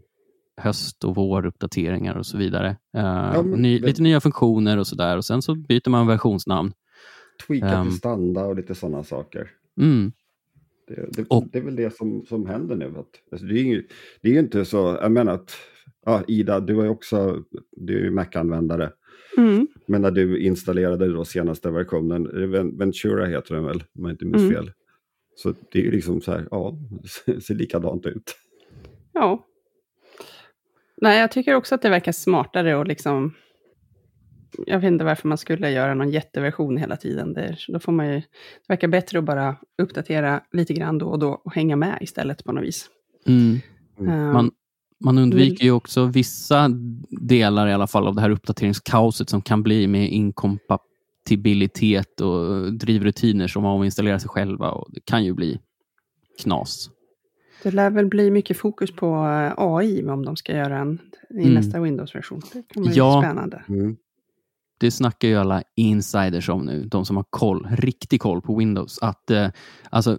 [0.56, 2.68] höst och våruppdateringar och så vidare.
[2.68, 3.02] Uh,
[3.34, 6.72] ja, men, ny, lite nya funktioner och sådär och sen så byter man versionsnamn.
[7.46, 9.50] Tweaka um, prestanda och lite sådana saker.
[9.80, 10.12] Mm.
[10.88, 12.86] Det, det, och, det, är väl det som, som händer nu.
[12.86, 13.86] Att, alltså det, är ju,
[14.22, 15.56] det är ju inte så, jag menar att
[16.06, 18.92] ja, Ida, du är också du är ju Mac-användare.
[19.36, 19.66] Mm.
[19.86, 22.28] Men när du installerade då senaste versionen,
[22.78, 24.54] Ventura heter den väl, om jag inte minns mm.
[24.54, 24.72] fel.
[25.36, 26.78] Så det är ju liksom så här, ja,
[27.26, 28.36] det ser likadant ut.
[29.12, 29.46] Ja.
[30.96, 33.34] Nej, jag tycker också att det verkar smartare och liksom...
[34.66, 37.32] Jag vet inte varför man skulle göra någon jätteversion hela tiden.
[37.32, 41.18] Det, då får man ju, det verkar bättre att bara uppdatera lite grann då och
[41.18, 42.90] då och hänga med istället på något vis.
[43.26, 43.58] Mm.
[43.98, 44.32] Mm.
[44.32, 44.50] Man,
[45.00, 46.70] man undviker ju också vissa
[47.10, 53.48] delar i alla fall av det här uppdateringskaoset som kan bli med inkompatibilitet och drivrutiner
[53.48, 54.70] som avinstallerar sig själva.
[54.70, 55.60] Och det kan ju bli
[56.42, 56.90] knas.
[57.62, 60.98] Det lär väl bli mycket fokus på eh, AI om de ska göra en
[61.30, 61.54] i mm.
[61.54, 62.40] nästa Windows-version.
[62.52, 63.62] Det kommer bli ja, spännande.
[63.68, 63.96] Mm.
[64.84, 68.98] Det snackar ju alla insiders om nu, de som har koll, riktig koll på Windows.
[68.98, 69.48] Att eh,
[69.90, 70.18] alltså,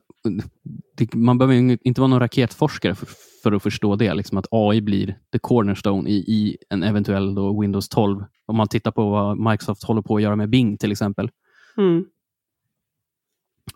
[0.98, 3.08] det, Man behöver inte vara någon raketforskare för,
[3.44, 7.62] för att förstå det, liksom att AI blir the cornerstone i, i en eventuell då
[7.62, 8.24] Windows 12.
[8.46, 11.30] Om man tittar på vad Microsoft håller på att göra med Bing till exempel.
[11.78, 12.06] Mm.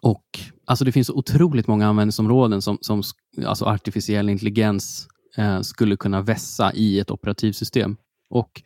[0.01, 3.03] Och alltså Det finns otroligt många användningsområden som, som
[3.45, 7.97] alltså artificiell intelligens eh, skulle kunna vässa i ett operativsystem.
[8.29, 8.61] Och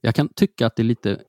[0.00, 1.20] Jag kan tycka att det är lite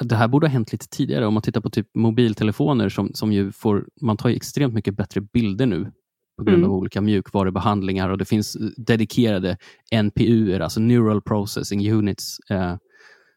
[0.00, 1.26] det här borde ha hänt lite tidigare.
[1.26, 5.20] Om man tittar på typ mobiltelefoner som, som ju får, man tar extremt mycket bättre
[5.20, 5.92] bilder nu
[6.38, 6.70] på grund mm.
[6.70, 9.56] av olika mjukvarubehandlingar och det finns dedikerade
[10.02, 12.76] NPU, alltså Neural Processing Units, eh,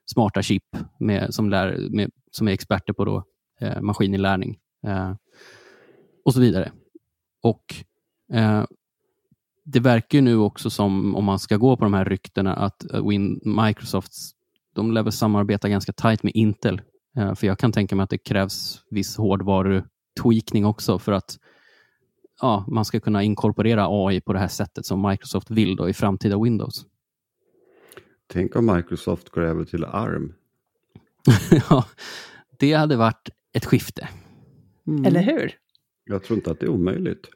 [0.06, 0.64] smarta chip
[1.00, 3.24] med, som, lär, med, som är experter på då,
[3.62, 5.16] eh, maskininlärning eh,
[6.26, 6.72] och så vidare.
[7.44, 7.76] Och
[8.34, 8.66] eh,
[9.64, 13.08] Det verkar nu också som, om man ska gå på de här ryktena, att eh,
[13.08, 14.14] Win Microsoft
[14.74, 16.82] de lär väl samarbeta ganska tajt med Intel.
[17.18, 21.38] Eh, för jag kan tänka mig att det krävs viss hårdvaru-tweakning också för att
[22.42, 25.94] ja, man ska kunna inkorporera AI på det här sättet som Microsoft vill då i
[25.94, 26.86] framtida Windows.
[28.28, 30.34] Tänk om Microsoft går över till ARM.
[31.70, 31.86] ja,
[32.60, 34.10] det hade varit ett skifte.
[34.88, 35.06] Mm.
[35.06, 35.52] Eller hur?
[36.06, 37.30] Jag tror inte att det är omöjligt.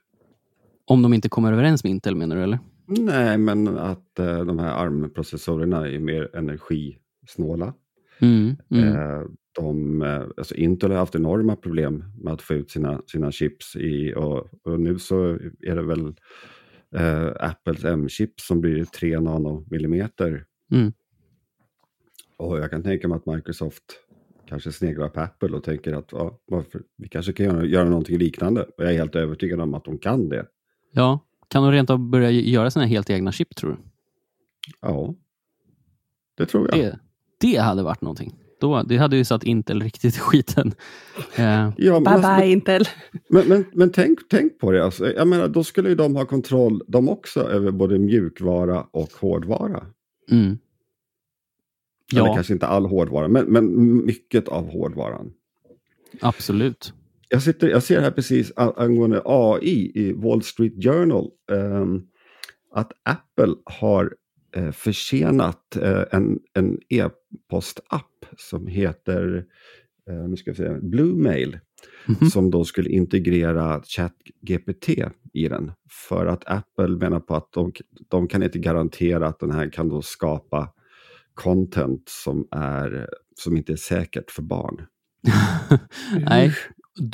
[0.85, 2.59] Om de inte kommer överens med Intel menar du eller?
[2.87, 6.29] Nej, men att eh, de här ARM-processorerna är mer
[7.27, 7.73] energisnåla.
[8.19, 8.95] Mm, mm.
[8.95, 9.21] Eh,
[9.59, 13.75] de, eh, alltså Intel har haft enorma problem med att få ut sina, sina chips
[13.75, 16.13] i, och, och nu så är det väl
[16.95, 20.45] eh, Apples M-chip som blir 3 nanomillimeter.
[20.71, 20.93] Mm.
[22.37, 23.83] Och jag kan tänka mig att Microsoft
[24.47, 28.17] kanske sneglar på Apple och tänker att ja, varför, vi kanske kan göra, göra någonting
[28.17, 28.63] liknande.
[28.63, 30.45] Och jag är helt övertygad om att de kan det.
[30.91, 33.77] Ja, kan de rent av börja göra sina helt egna chip tror du?
[34.81, 35.15] Ja,
[36.37, 36.79] det tror jag.
[36.79, 36.99] Det,
[37.37, 38.35] det hade varit någonting.
[38.59, 40.73] Då, det hade ju satt Intel riktigt i skiten.
[41.35, 41.69] Eh.
[41.77, 42.87] Ja, bye alltså, bye Intel.
[43.29, 45.13] Men, men, men tänk, tänk på det, alltså.
[45.13, 49.85] jag menar, då skulle ju de ha kontroll, de också, över både mjukvara och hårdvara.
[50.31, 50.57] Mm.
[52.11, 52.25] Ja.
[52.25, 55.33] Eller kanske inte all hårdvara, men, men mycket av hårdvaran.
[56.21, 56.93] Absolut.
[57.29, 62.07] Jag, sitter, jag ser här precis angående AI i Wall Street Journal um,
[62.71, 64.15] att Apple har
[64.71, 69.45] försenat uh, en, en e-postapp som heter
[70.09, 71.59] uh, nu ska jag säga, Bluemail.
[72.07, 72.29] Mm -hmm.
[72.29, 74.89] som då skulle integrera ChatGPT
[75.33, 75.71] i den.
[76.09, 77.71] För att Apple menar på att de,
[78.07, 80.69] de kan inte garantera att den här kan då skapa
[81.33, 84.85] content som, är, som inte är säkert för barn.
[86.29, 86.53] Nej,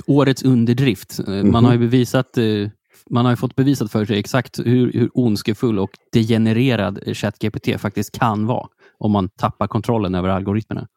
[0.07, 1.19] årets underdrift.
[1.27, 2.69] Man har ju bevisat eh,
[3.09, 8.45] man har fått bevisat för sig exakt hur, hur ondskefull och degenererad ChatGPT faktiskt kan
[8.45, 10.87] vara om man tappar kontrollen över algoritmerna.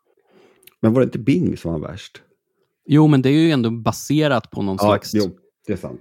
[0.82, 2.22] Men var det inte Bing som var värst?
[2.86, 6.00] Jo, men det är ju ändå baserat på någon ja, slags jo, det är sant.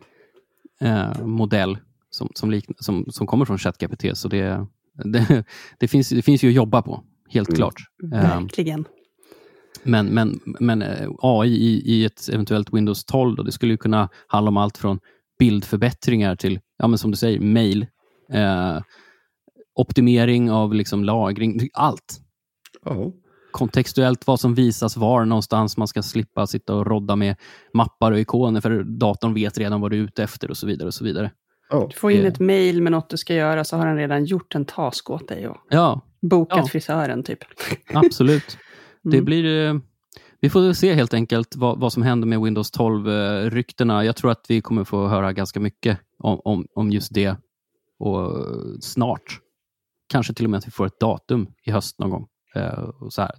[0.82, 1.78] Eh, modell
[2.10, 4.18] som, som, likna, som, som kommer från ChatGPT.
[4.18, 4.68] Så det,
[5.04, 5.44] det,
[5.80, 7.56] det, finns, det finns ju att jobba på, helt mm.
[7.56, 7.76] klart.
[8.04, 8.86] Eh, Verkligen.
[9.84, 14.10] Men, men, men eh, AI i, i ett eventuellt Windows 12, då, det skulle kunna
[14.28, 15.00] handla om allt från
[15.40, 17.88] bildförbättringar till, ja, men som du säger, mail.
[18.32, 18.80] Eh,
[19.76, 22.20] optimering av liksom lagring, allt.
[22.86, 23.14] Oh.
[23.52, 27.36] Kontextuellt vad som visas var någonstans man ska slippa sitta och rodda med
[27.74, 30.88] mappar och ikoner för datorn vet redan vad du är ute efter och så vidare.
[30.88, 31.32] och så vidare.
[31.72, 31.88] Oh.
[31.88, 34.56] Du får in ett mail med något du ska göra så har den redan gjort
[34.56, 36.02] en task åt dig och ja.
[36.22, 36.68] bokat ja.
[36.68, 37.40] frisören typ.
[37.94, 38.58] Absolut.
[39.04, 39.26] Det mm.
[39.26, 39.82] blir...
[40.46, 44.06] Eh, vi får se helt enkelt vad, vad som händer med Windows 12-ryktena.
[44.06, 47.38] Jag tror att vi kommer få höra ganska mycket om, om, om just det
[48.00, 48.32] och
[48.84, 49.40] snart.
[50.08, 52.28] Kanske till och med att vi får ett datum i höst någon gång.
[52.56, 53.32] Eh, och så här.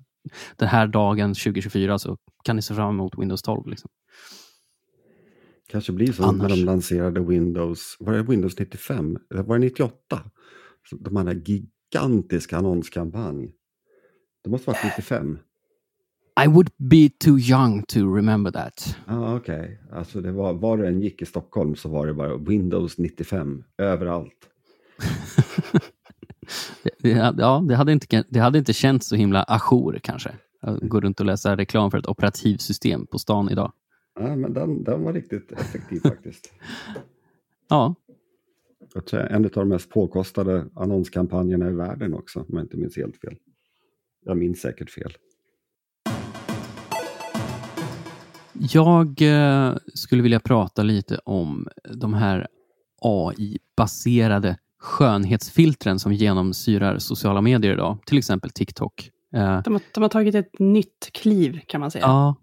[0.56, 3.66] Den här dagen 2024 så kan ni se fram emot Windows 12.
[3.66, 3.90] Liksom.
[5.68, 6.48] kanske blir så Annars.
[6.50, 9.18] när de lanserade Windows, var det Windows 95?
[9.30, 10.22] Eller var det 98?
[11.00, 13.52] De hade en gigantisk annonskampanj.
[14.44, 15.38] Det måste varit 95.
[16.44, 18.96] I would be too young to remember that.
[19.06, 19.98] Ah, Okej, okay.
[19.98, 23.64] alltså det var, var det en gick i Stockholm så var det bara Windows 95
[23.78, 24.32] överallt.
[27.02, 30.30] det, ja, det hade, inte, det hade inte känts så himla ajour kanske.
[30.60, 33.72] Att gå runt och läsa reklam för ett operativsystem på stan idag.
[34.20, 36.52] Ja, men den, den var riktigt effektiv faktiskt.
[37.68, 37.94] ja.
[39.12, 43.36] En av de mest påkostade annonskampanjerna i världen också, om jag inte minns helt fel.
[44.24, 45.12] Jag minns säkert fel.
[48.60, 52.46] Jag eh, skulle vilja prata lite om de här
[53.00, 59.10] AI-baserade skönhetsfiltren som genomsyrar sociala medier idag, till exempel TikTok.
[59.34, 62.04] Eh, de, har, de har tagit ett nytt kliv kan man säga.
[62.04, 62.34] Ja,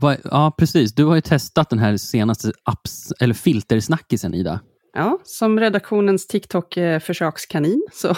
[0.00, 0.94] va, ja, precis.
[0.94, 4.60] Du har ju testat den här senaste apps, eller filtersnackisen, Ida.
[4.92, 7.82] Ja, som redaktionens TikTok-försökskanin.
[7.92, 8.08] Så,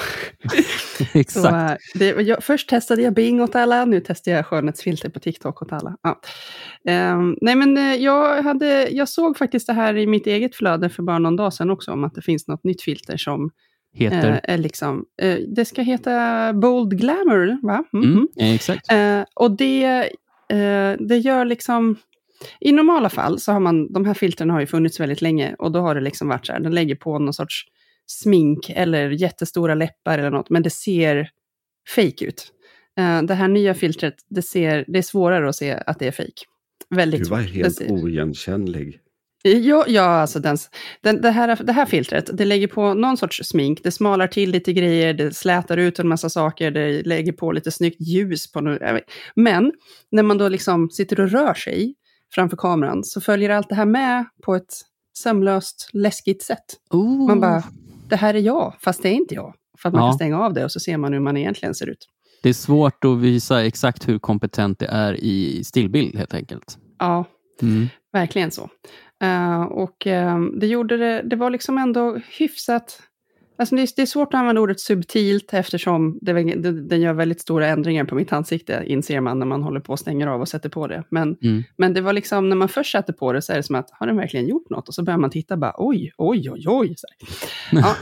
[1.15, 1.33] Exakt.
[1.33, 5.21] Så, eh, det, jag, först testade jag Bing åt alla, nu testar jag skönhetsfilter på
[5.21, 5.97] TikTok åt alla.
[6.03, 6.21] Ja.
[7.13, 10.89] Um, nej, men eh, jag, hade, jag såg faktiskt det här i mitt eget flöde
[10.89, 13.51] för bara någon dag sedan också, om att det finns något nytt filter som
[13.95, 14.41] heter?
[14.43, 17.85] Är liksom, uh, det ska heta Bold Glamour, va?
[17.93, 18.11] Mm.
[18.11, 18.87] Mm, exakt.
[19.35, 20.11] och det
[20.53, 21.97] eh, det gör liksom...
[22.61, 25.73] I normala fall så har man, de här filtren har ju funnits väldigt länge och
[25.73, 27.65] då har det liksom varit så här, den lägger på någon sorts
[28.07, 31.31] smink eller jättestora läppar eller något, men det ser
[31.95, 32.53] fake ut.
[33.01, 36.13] Uh, det här nya filtret, det, ser, det är svårare att se att det är
[36.13, 36.43] fake.
[36.91, 39.01] Väldigt Du var helt oigenkännlig.
[39.43, 40.57] Ja, ja alltså den,
[41.01, 44.51] den, det, här, det här filtret, det lägger på någon sorts smink, det smalar till
[44.51, 48.61] lite grejer, det slätar ut en massa saker, det lägger på lite snyggt ljus på
[48.61, 49.01] nu.
[49.35, 49.73] Men
[50.11, 51.95] när man då liksom sitter och rör sig
[52.35, 54.75] framför kameran så följer allt det här med på ett
[55.19, 56.65] sömlöst, läskigt sätt.
[56.91, 57.27] Ooh.
[57.27, 57.63] Man bara,
[58.09, 59.55] det här är jag, fast det är inte jag.
[59.79, 60.09] För att man ja.
[60.09, 62.09] kan stänga av det och så ser man hur man egentligen ser ut.
[62.43, 66.79] Det är svårt att visa exakt hur kompetent det är i stillbild helt enkelt.
[66.99, 67.25] Ja,
[67.63, 67.89] mm.
[68.13, 68.69] verkligen så.
[69.25, 73.01] Uh, och uh, det gjorde det, det var liksom ändå hyfsat
[73.63, 77.13] Alltså det, är, det är svårt att använda ordet subtilt eftersom det, det, den gör
[77.13, 80.41] väldigt stora ändringar på mitt ansikte, inser man när man håller på och stänger av
[80.41, 81.05] och sätter på det.
[81.09, 81.63] Men, mm.
[81.77, 83.91] men det var liksom, när man först sätter på det så är det som att,
[83.91, 84.89] har den verkligen gjort något?
[84.89, 86.95] Och så börjar man titta bara, oj, oj, oj, oj.
[87.73, 87.97] Ja,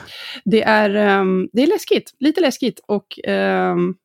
[0.44, 2.80] det, är, um, det är läskigt, lite läskigt.
[2.86, 3.96] Och um,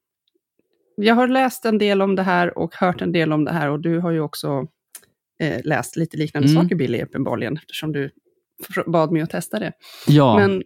[0.96, 3.70] jag har läst en del om det här och hört en del om det här
[3.70, 4.68] och du har ju också
[5.40, 6.64] eh, läst lite liknande mm.
[6.64, 8.12] saker, Billy, uppenbarligen, eftersom du
[8.88, 9.72] bad mig att testa det.
[10.08, 10.38] Ja.
[10.40, 10.64] Men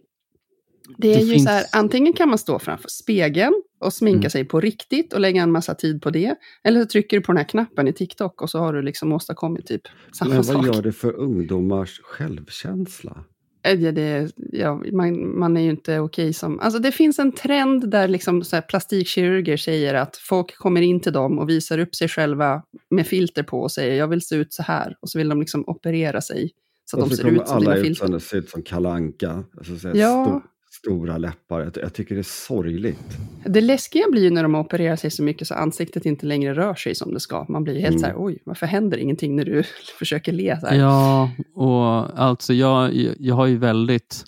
[0.98, 1.44] det är det ju finns...
[1.44, 4.30] så här, antingen kan man stå framför spegeln och sminka mm.
[4.30, 6.34] sig på riktigt och lägga en massa tid på det.
[6.64, 9.12] Eller så trycker du på den här knappen i TikTok och så har du liksom
[9.12, 10.56] åstadkommit typ samma Men sak.
[10.56, 13.24] vad gör det för ungdomars självkänsla?
[13.62, 16.60] Eh, ja, det, ja, man, man är ju inte okej som...
[16.60, 21.12] Alltså det finns en trend där liksom så plastikkirurger säger att folk kommer in till
[21.12, 24.52] dem och visar upp sig själva med filter på och säger jag vill se ut
[24.52, 24.96] så här.
[25.00, 26.50] Och så vill de liksom operera sig
[26.84, 28.04] så att och de ser ut som alla dina filter.
[28.04, 29.44] alla se ut som kalanka.
[29.58, 30.42] Alltså, ja
[30.84, 31.60] stora läppar.
[31.60, 33.18] Jag, jag, tycker det är sorgligt.
[33.44, 36.74] Det läskiga blir ju när de opererar sig så mycket så ansiktet inte längre rör
[36.74, 37.46] sig som det ska.
[37.48, 37.98] Man blir helt mm.
[37.98, 39.62] så här, oj, varför händer ingenting när du
[39.98, 40.60] försöker le?
[40.60, 40.76] Så här?
[40.76, 44.24] Ja, och alltså jag, jag har ju väldigt,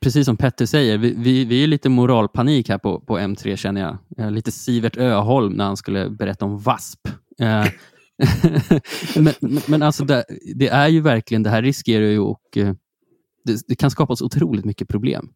[0.00, 3.98] precis som Petter säger, vi, vi, vi är lite moralpanik här på, på M3 känner
[4.16, 4.32] jag.
[4.32, 7.08] Lite Sivert Öholm när han skulle berätta om VASP.
[7.40, 7.66] Eh,
[9.16, 12.74] men, men alltså det, det, är ju verkligen, det här riskerar ju och eh,
[13.44, 15.28] det, det, kan skapas otroligt mycket problem.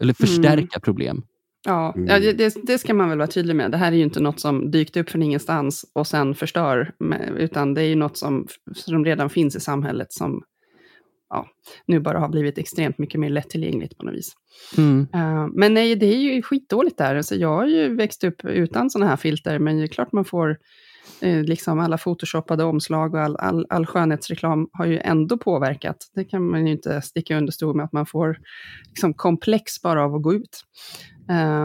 [0.00, 0.80] Eller förstärka mm.
[0.82, 1.22] problem.
[1.66, 2.08] Ja, mm.
[2.08, 3.70] ja det, det, ska man väl vara tydlig med.
[3.70, 6.92] Det här är ju inte något som dykt upp från ingenstans och sen förstör,
[7.36, 10.42] utan det är ju något som, som redan finns i samhället som
[11.28, 11.46] ja,
[11.86, 14.32] nu bara har blivit extremt mycket mer lättillgängligt på något vis.
[14.78, 15.00] Mm.
[15.00, 17.16] Uh, men nej, det är ju skitdåligt där.
[17.16, 20.24] Alltså, jag har ju växt upp utan sådana här filter, men det är klart man
[20.24, 20.58] får
[21.20, 25.96] liksom alla photoshoppade omslag och all, all, all skönhetsreklam har ju ändå påverkat.
[26.14, 28.38] Det kan man ju inte sticka under stol med, att man får
[28.88, 30.64] liksom komplex bara av att gå ut.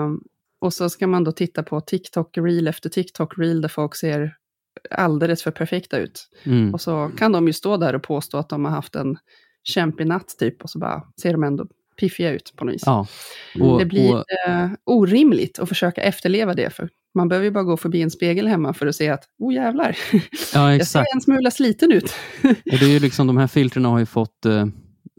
[0.03, 0.21] Um,
[0.61, 4.35] och så ska man då titta på TikTok-reel efter TikTok-reel där folk ser
[4.91, 6.29] alldeles för perfekta ut.
[6.43, 6.73] Mm.
[6.73, 9.17] Och så kan de ju stå där och påstå att de har haft en
[9.63, 11.67] kämpig natt typ, och så bara ser de ändå
[11.99, 12.83] piffiga ut på något vis.
[12.85, 13.07] Ja.
[13.59, 14.23] Och, det blir och...
[14.47, 18.47] eh, orimligt att försöka efterleva det, för man behöver ju bara gå förbi en spegel
[18.47, 19.97] hemma för att se att, oh jävlar,
[20.53, 22.13] ja, jag ser en smula sliten ut.
[22.43, 24.65] och det är ju liksom, de här filtren har ju fått, eh,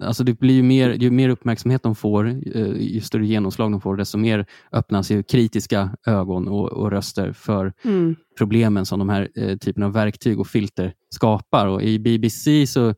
[0.02, 3.80] alltså det blir ju mer, ju mer uppmärksamhet de får, eh, ju större genomslag de
[3.80, 8.16] får, desto mer öppnas ju kritiska ögon och, och röster för mm.
[8.38, 11.66] problemen som de här eh, typen av verktyg och filter skapar.
[11.66, 12.94] Och I BBC så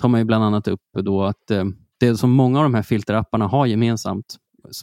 [0.00, 1.64] tar man ju bland annat upp då att eh,
[2.00, 4.36] det som många av de här filterapparna har gemensamt,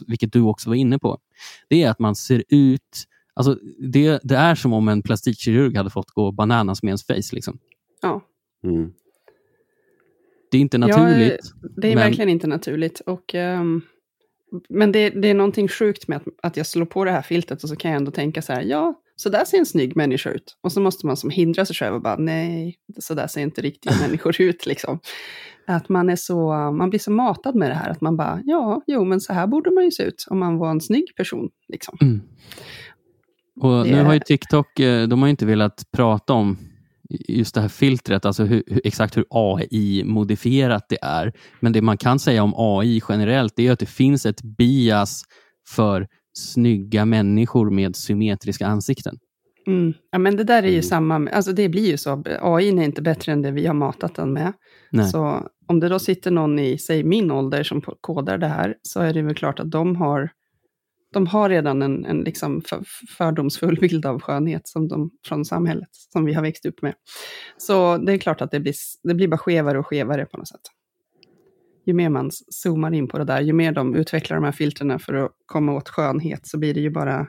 [0.06, 1.18] vilket du också var inne på,
[1.68, 5.90] det är att man ser ut Alltså, det, det är som om en plastikkirurg hade
[5.90, 7.34] fått gå bananas med ens face.
[7.34, 7.58] Liksom.
[8.02, 8.20] Ja.
[8.64, 8.92] Mm.
[10.50, 11.52] Det är inte naturligt.
[11.62, 12.04] Ja, det är men...
[12.04, 13.00] verkligen inte naturligt.
[13.00, 13.82] Och, um,
[14.68, 17.62] men det, det, är någonting sjukt med att, att jag slår på det här filtret
[17.62, 20.30] och så kan jag ändå tänka så här, ja, så där ser en snygg människa
[20.30, 20.56] ut.
[20.60, 23.60] Och så måste man som hindra sig själv och bara, nej, så där ser inte
[23.60, 24.66] riktiga människor ut.
[24.66, 24.98] Liksom.
[25.66, 28.82] Att man, är så, man blir så matad med det här, att man bara, ja,
[28.86, 31.48] jo, men så här borde man ju se ut om man var en snygg person.
[31.68, 31.98] Liksom.
[32.00, 32.20] Mm.
[33.60, 33.90] Och det...
[33.90, 36.58] Nu har ju TikTok, eh, de har inte velat prata om
[37.28, 41.32] just det här filtret, alltså hur, exakt hur AI-modifierat det är.
[41.60, 45.22] Men det man kan säga om AI generellt, det är att det finns ett bias
[45.74, 46.06] för
[46.38, 49.18] snygga människor med symmetriska ansikten.
[49.66, 49.94] Mm.
[50.10, 50.82] Ja, men det där är ju mm.
[50.82, 52.22] samma, alltså det blir ju så.
[52.40, 54.52] AI är inte bättre än det vi har matat den med.
[54.90, 55.08] Nej.
[55.08, 59.00] Så om det då sitter någon i, säg min ålder, som kodar det här, så
[59.00, 60.30] är det väl klart att de har
[61.12, 62.82] de har redan en, en liksom för,
[63.18, 66.94] fördomsfull bild av skönhet som de, från samhället, som vi har växt upp med.
[67.56, 70.48] Så det är klart att det blir, det blir bara skevare och skevare på något
[70.48, 70.60] sätt.
[71.86, 74.98] Ju mer man zoomar in på det där, ju mer de utvecklar de här filtrerna
[74.98, 77.26] för att komma åt skönhet, så blir det ju bara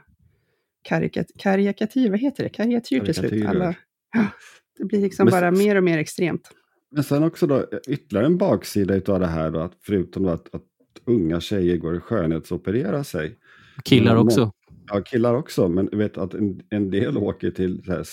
[1.37, 2.49] karikatyr, vad heter det?
[2.49, 3.47] Karikatyr till slut.
[3.47, 3.75] Alla,
[4.77, 6.51] Det blir liksom Men, bara mer och mer extremt.
[6.91, 10.63] Men sen också då ytterligare en baksida av det här då, att förutom att, att
[11.05, 13.37] unga tjejer går och skönhetsopererar sig.
[13.83, 14.51] Killar också.
[14.87, 18.05] Ja, killar också, men vet att en, en del åker till här,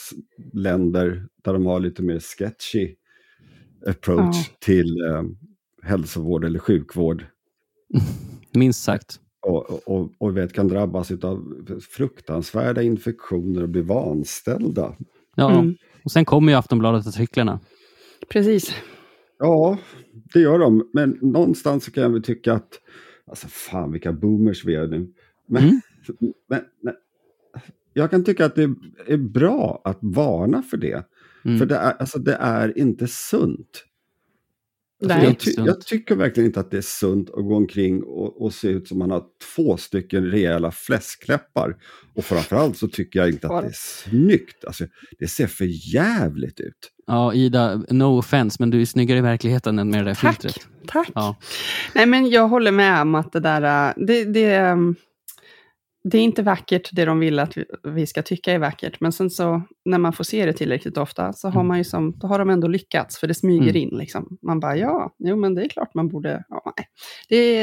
[0.53, 2.95] länder där de har lite mer sketchy
[3.87, 4.57] approach ja.
[4.61, 5.23] till eh,
[5.83, 7.27] hälsovård eller sjukvård.
[8.53, 9.21] Minst sagt.
[9.47, 14.97] Och, och, och vet, kan drabbas av fruktansvärda infektioner och bli vanställda.
[15.37, 15.75] Ja, mm.
[16.05, 17.61] och sen kommer ju Aftonbladet-artiklarna.
[18.29, 18.75] Precis.
[19.39, 19.79] Ja,
[20.35, 20.91] det gör de.
[20.93, 22.81] Men någonstans så kan jag väl tycka att,
[23.27, 25.13] alltså fan vilka boomers vi är nu.
[25.49, 25.81] Men, mm.
[26.49, 26.95] men, men,
[27.93, 28.63] jag kan tycka att det
[29.07, 31.07] är bra att varna för det.
[31.45, 31.59] Mm.
[31.59, 33.85] För det är, alltså, det är inte sunt.
[35.03, 38.43] Alltså, jag, ty jag, tycker verkligen inte att det är sunt att gå omkring och,
[38.43, 41.77] och se ut som man har två stycken rejäla fläskläppar.
[42.15, 44.65] Och framförallt så tycker jag inte att det är snyggt.
[44.65, 44.85] Alltså,
[45.19, 46.94] det ser för jävligt ut.
[47.07, 50.43] Ja, Ida, no offense, men du är snyggare i verkligheten än med det där tack,
[50.43, 50.69] filtret.
[50.87, 51.37] Tack, ja.
[51.95, 54.97] Nej, men jag håller med om att det där, äh, det, det, ähm,
[56.11, 59.31] det är inte vackert det de vill att vi ska tycka är vackert, men sen
[59.31, 61.69] så när man får se det tillräckligt ofta så har, mm.
[61.69, 63.77] man ju som, då har de ändå lyckats, för det smyger mm.
[63.77, 63.99] in.
[63.99, 64.39] Liksom.
[64.43, 66.45] Man bara, ja, jo men det är klart man borde...
[66.49, 66.89] Ja, nej.
[67.29, 67.55] Det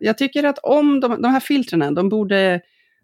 [0.00, 2.60] jag tycker att om de, de här filtren, de borde,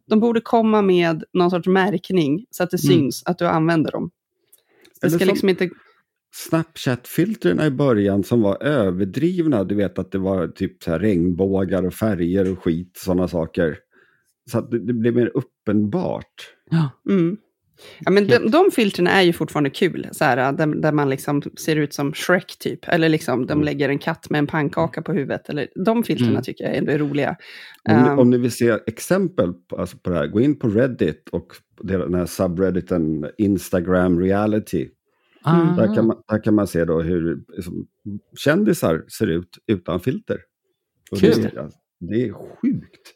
[0.07, 2.99] de borde komma med någon sorts märkning så att det mm.
[2.99, 4.11] syns att du använder dem.
[5.01, 5.71] Det ska liksom inte...
[6.33, 11.87] Snapchat-filtren i början som var överdrivna, du vet att det var typ så här regnbågar
[11.87, 13.79] och färger och skit, sådana saker.
[14.51, 16.55] Så att det, det blev mer uppenbart.
[16.71, 16.91] Ja.
[17.09, 17.37] Mm.
[17.99, 21.43] Ja, men de, de filtren är ju fortfarande kul, så här, där, där, man liksom
[21.43, 22.89] ser ut som Shrek typ.
[22.89, 23.65] Eller liksom de mm.
[23.65, 25.49] lägger en katt med en pannkaka på huvudet.
[25.49, 26.43] Eller, de filtren mm.
[26.43, 27.37] tycker jag ändå är roliga.
[27.89, 30.69] Om, um, om ni vill se exempel på, alltså på det här, gå in på
[30.69, 31.47] Reddit och
[31.83, 34.89] den här subredditen Instagram reality.
[35.47, 35.77] Mm.
[35.77, 37.87] Där, kan man, där kan man se då hur liksom,
[38.37, 40.39] kändisar ser ut utan filter.
[41.21, 41.43] Kul.
[41.43, 41.71] Det,
[42.01, 43.15] det är sjukt.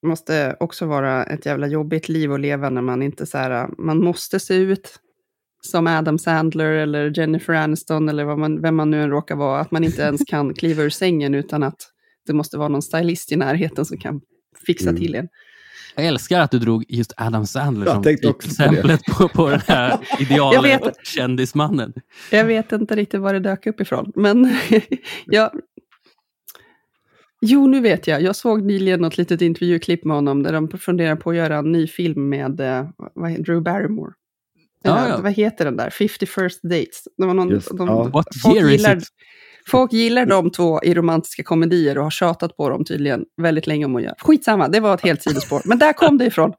[0.00, 3.70] Det måste också vara ett jävla jobbigt liv att leva när man inte så här,
[3.78, 5.00] man måste se ut
[5.60, 9.60] som Adam Sandler eller Jennifer Aniston eller vad man, vem man nu än råkar vara,
[9.60, 11.76] att man inte ens kan kliva ur sängen utan att
[12.26, 14.20] det måste vara någon stylist i närheten som kan
[14.66, 15.00] fixa mm.
[15.00, 15.28] till en.
[15.94, 21.92] Jag älskar att du drog just Adam Sandler som exemplet på, på den här idealkändismannen.
[22.30, 24.56] Jag vet inte riktigt var det dök upp ifrån, men
[25.26, 25.50] jag,
[27.44, 28.22] Jo, nu vet jag.
[28.22, 31.72] Jag såg nyligen något litet intervjuklipp med honom där de funderar på att göra en
[31.72, 34.12] ny film med uh, Drew Barrymore.
[34.82, 35.20] Ja, ja.
[35.22, 35.90] Vad heter den där?
[35.90, 37.08] 50 first dates.
[37.16, 38.02] Det var någon, Just, de, ja.
[38.02, 39.08] What year gillar, is it?
[39.66, 43.84] Folk gillar de två i romantiska komedier och har tjatat på dem tydligen väldigt länge
[43.84, 44.14] om att göra.
[44.18, 45.62] Skitsamma, det var ett helt sidospår.
[45.64, 46.52] Men där kom det ifrån.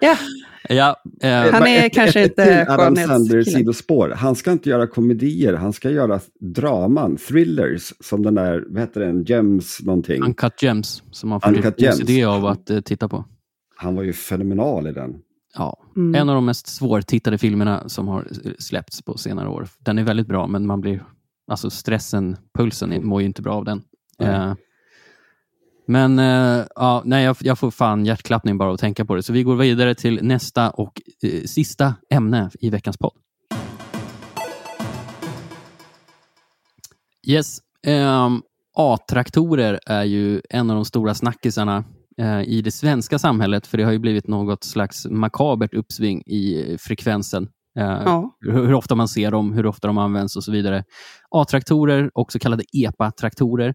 [0.00, 0.16] Ja.
[0.68, 4.14] Ja, eh, han är ett, kanske ett, inte ett Adam Sandler sidospår.
[4.16, 9.00] Han ska inte göra komedier, han ska göra draman, thrillers, som den där, vad heter
[9.00, 10.22] den, Gems någonting.
[10.22, 13.24] Uncut Gems, som man får OCD av att uh, titta på.
[13.76, 15.14] Han var ju fenomenal i den.
[15.54, 16.14] Ja, mm.
[16.14, 18.28] en av de mest svårtittade filmerna som har
[18.58, 19.68] släppts på senare år.
[19.78, 21.04] Den är väldigt bra, men man blir
[21.50, 23.82] Alltså stressen, pulsen mår ju inte bra av den.
[24.18, 24.56] Mm.
[25.86, 29.22] men uh, ja, nej, jag, jag, får fan hjärtklappning bara att tänka på det.
[29.22, 33.12] Så vi går vidare till nästa och uh, sista ämne i veckans podd.
[37.26, 38.42] Yes, um,
[38.74, 41.84] A-traktorer är ju en av de stora snackisarna
[42.46, 47.48] i det svenska samhället, för det har ju blivit något slags makabert uppsving i frekvensen
[47.74, 48.36] ja.
[48.40, 50.84] Hur ofta man ser dem, hur ofta de används och så vidare.
[51.30, 53.74] A-traktorer och så kallade EPA-traktorer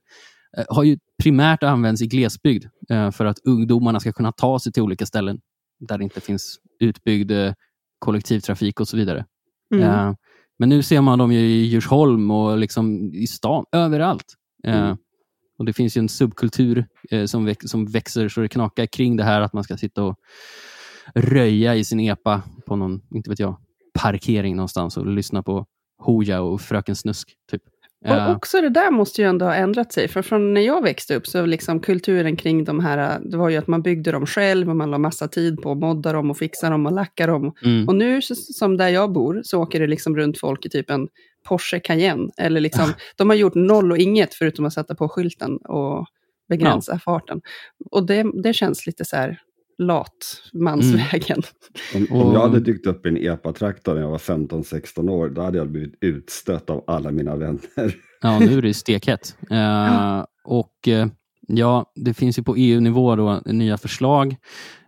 [0.58, 4.72] eh, har ju primärt använts i glesbygd eh, för att ungdomarna ska kunna ta sig
[4.72, 5.40] till olika ställen
[5.80, 7.32] där det inte finns utbyggd
[8.00, 9.26] kollektivtrafik och så vidare.
[9.76, 10.16] Mm.
[10.60, 14.34] Men nu ser man dem ju i Djursholm och liksom i stan, överallt.
[14.64, 14.98] Mm.
[15.60, 16.86] Och Det finns ju en subkultur
[17.26, 20.16] som, som växer så det knakar kring det här att man ska sitta och
[21.16, 23.58] röja i sin EPA på någon, inte vet jag,
[23.98, 25.66] parkering någonstans och lyssna på
[26.00, 27.34] Hoja och Fröken Snusk.
[27.52, 27.62] Typ.
[28.06, 31.16] Och också det där måste ju ändå ha ändrat sig, för från när jag växte
[31.16, 34.70] upp så liksom kulturen kring de här, det var ju att man byggde dem själv
[34.70, 37.54] och man la massa tid på att modda dem och fixa dem och lacka dem.
[37.64, 37.88] Mm.
[37.88, 41.08] Och nu, som där jag bor, så åker det liksom runt folk i typ en
[41.48, 42.30] Porsche Cayenne.
[42.38, 46.08] Eller liksom, de har gjort noll och inget förutom att sätta på skylten och
[46.50, 47.00] begränsa ja.
[47.00, 47.42] farten.
[47.92, 49.40] Och det, det känns lite så här,
[49.78, 51.42] latmansvägen.
[51.96, 52.08] Mm.
[52.12, 55.42] Om, om jag hade dykt upp i en EPA-traktor när jag var 15-16 år, då
[55.42, 57.96] hade jag blivit utstött av alla mina vänner.
[58.22, 59.36] Ja, nu är det stekhett.
[59.52, 60.28] Uh, ja.
[60.44, 61.06] Och uh,
[61.48, 64.36] ja, det finns ju på EU-nivå då nya förslag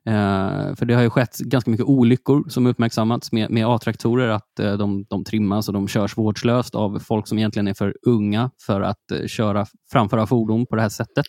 [0.10, 4.60] Eh, för det har ju skett ganska mycket olyckor som uppmärksammats med, med A-traktorer, att
[4.60, 8.52] eh, de, de trimmas och de körs vårdslöst av folk som egentligen är för unga
[8.66, 11.26] för att eh, köra, framföra fordon på det här sättet.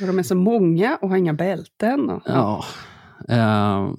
[0.00, 2.10] Och de är så många och har inga bälten.
[2.10, 2.64] Och, ja.
[3.32, 3.94] Uh,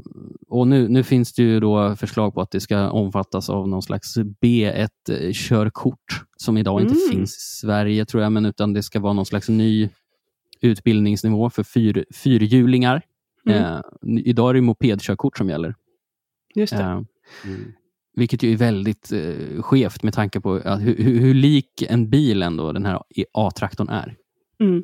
[0.49, 3.82] och nu, nu finns det ju då förslag på att det ska omfattas av någon
[3.82, 7.09] slags B1-körkort som idag inte mm.
[7.11, 9.89] finns i Sverige tror jag, men utan det ska vara någon slags ny
[10.61, 13.01] utbildningsnivå för fyr, fyrhjulingar.
[13.49, 13.63] Mm.
[13.63, 13.82] Uh,
[14.26, 15.76] idag är det mopedkörkort som gäller.
[16.55, 16.84] Just det.
[16.84, 17.01] Uh,
[17.45, 17.73] mm.
[18.15, 22.43] Vilket ju är väldigt uh, skevt med tanke på hur, hur, hur, lik en bil
[22.43, 23.01] ändå den här
[23.34, 24.15] A-traktorn är.
[24.59, 24.84] Mm.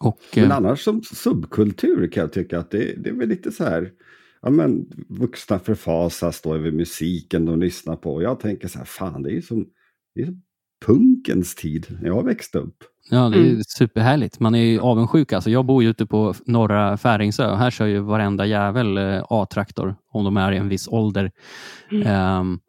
[0.00, 3.52] Och, men eh, annars som subkultur kan jag tycka att det, det är väl lite
[3.52, 3.90] så här,
[4.42, 8.14] ja men vuxna förfasas då över musiken de lyssnar på.
[8.14, 9.66] Och jag tänker så här, fan det är ju som,
[10.14, 10.42] det är som
[10.86, 12.84] punkens tid när jag växte upp.
[13.10, 13.62] Ja, det är mm.
[13.64, 14.40] superhärligt.
[14.40, 15.32] Man är ju avundsjuk.
[15.32, 19.24] Alltså, jag bor ju ute på norra Färingsö och här kör ju varenda jävel eh,
[19.28, 21.30] A-traktor om de är i en viss ålder.
[21.90, 22.40] Mm.
[22.40, 22.60] Um,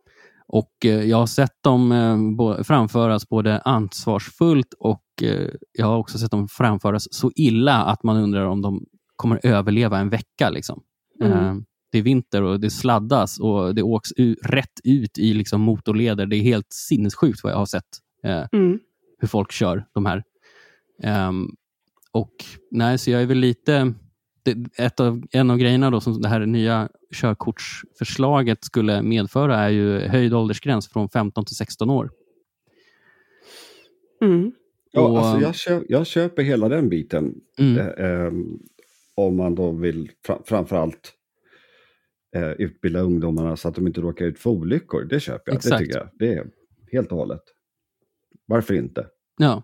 [0.52, 6.18] och eh, Jag har sett dem eh, framföras både ansvarsfullt och eh, jag har också
[6.18, 8.86] sett dem framföras så illa att man undrar om de
[9.16, 10.50] kommer överleva en vecka.
[10.50, 10.84] Liksom.
[11.24, 11.66] Mm.
[11.92, 14.10] Det är vinter och det sladdas och det åks
[14.44, 16.26] rätt ut i liksom motorleder.
[16.26, 17.90] Det är helt sinnessjukt vad jag har sett
[18.54, 18.80] mm.
[19.20, 20.24] hur folk kör de här.
[21.04, 21.48] Ehm,
[22.12, 22.34] och
[22.72, 23.94] nej, så jag är väl lite
[24.78, 30.00] ett av, en av grejerna då som det här nya körkortsförslaget skulle medföra är ju
[30.00, 32.12] höjd åldersgräns från 15 till 16 år.
[34.22, 34.52] Mm.
[34.92, 37.36] Ja, och, alltså jag, köp, jag, köper hela den biten.
[37.60, 37.78] Mm.
[37.78, 38.32] Eh, eh,
[39.16, 41.14] om man då vill fra, framförallt
[42.36, 45.04] eh, utbilda ungdomarna så att de inte råkar ut för olyckor.
[45.04, 45.56] Det köper jag.
[45.56, 45.80] Exakt.
[45.80, 46.10] Det tycker jag.
[46.14, 46.48] Det är
[46.92, 47.44] helt och hållet.
[48.46, 49.08] Varför inte?
[49.38, 49.64] Ja.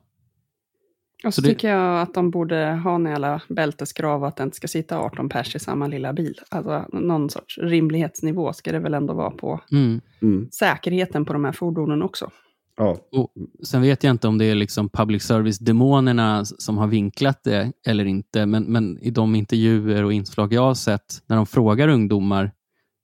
[1.26, 4.55] Och så, så tycker jag att de borde ha när alla bälteskrav att det inte
[4.55, 6.39] ska sitta 18 pers i samma lilla bil.
[6.49, 10.01] Alltså någon sorts rimlighetsnivå ska det väl ändå vara på mm.
[10.22, 10.49] Mm.
[10.51, 12.32] säkerheten på de här fordonen också.
[12.78, 12.97] Ja.
[13.11, 17.72] Och sen vet jag inte om det är liksom public service-demonerna som har vinklat det
[17.88, 21.88] eller inte, men, men i de intervjuer och inslag jag har sett när de frågar
[21.88, 22.51] ungdomar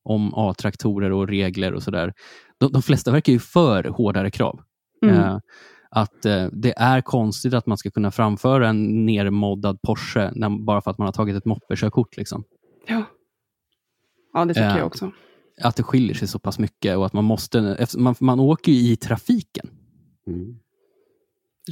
[0.03, 2.14] om A-traktorer och regler och sådär,
[2.57, 4.59] de, de flesta verkar ju för hårdare krav.
[5.05, 5.16] Mm.
[5.16, 5.39] Uh,
[5.95, 10.81] att eh, det är konstigt att man ska kunna framföra en nermoddad Porsche när, bara
[10.81, 12.17] för att man har tagit ett moppekörkort.
[12.17, 12.43] Liksom.
[12.87, 13.03] Ja.
[14.33, 15.11] ja, det tycker eh, jag också.
[15.61, 18.91] Att det skiljer sig så pass mycket och att man måste, man, man åker ju
[18.91, 19.69] i trafiken.
[20.27, 20.55] Mm.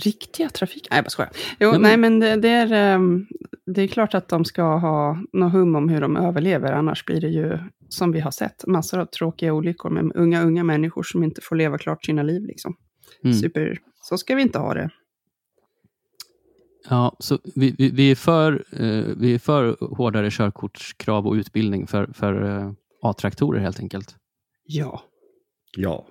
[0.03, 0.87] Riktiga trafik?
[0.89, 1.31] Nej, jag bara skojar.
[1.59, 3.27] Jo, nej, men, nej, men det, det, är, um,
[3.65, 7.21] det är klart att de ska ha något hum om hur de överlever, annars blir
[7.21, 7.57] det ju,
[7.89, 11.55] som vi har sett, massor av tråkiga olyckor med unga, unga människor som inte får
[11.55, 12.45] leva klart sina liv.
[12.45, 12.75] Liksom.
[13.23, 13.33] Mm.
[13.33, 14.89] Super, så ska vi inte ha det.
[16.89, 21.87] Ja, så vi, vi, vi är, för, eh, vi är för hårdare körkortskrav och utbildning
[21.87, 22.71] för, för eh,
[23.01, 24.15] A-traktorer helt enkelt.
[24.63, 25.01] Ja.
[25.77, 26.07] Ja.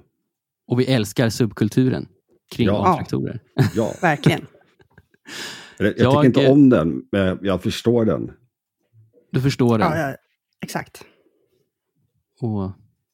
[0.66, 2.08] Och vi älskar subkulturen
[2.54, 2.92] kring ja.
[2.92, 3.40] A-traktorer.
[3.74, 4.46] Ja, verkligen.
[5.78, 8.32] Jag, jag tycker inte om den, men jag förstår den.
[9.32, 9.92] Du förstår den?
[9.92, 10.16] Ja, ja
[10.62, 11.04] exakt.
[12.40, 12.70] Och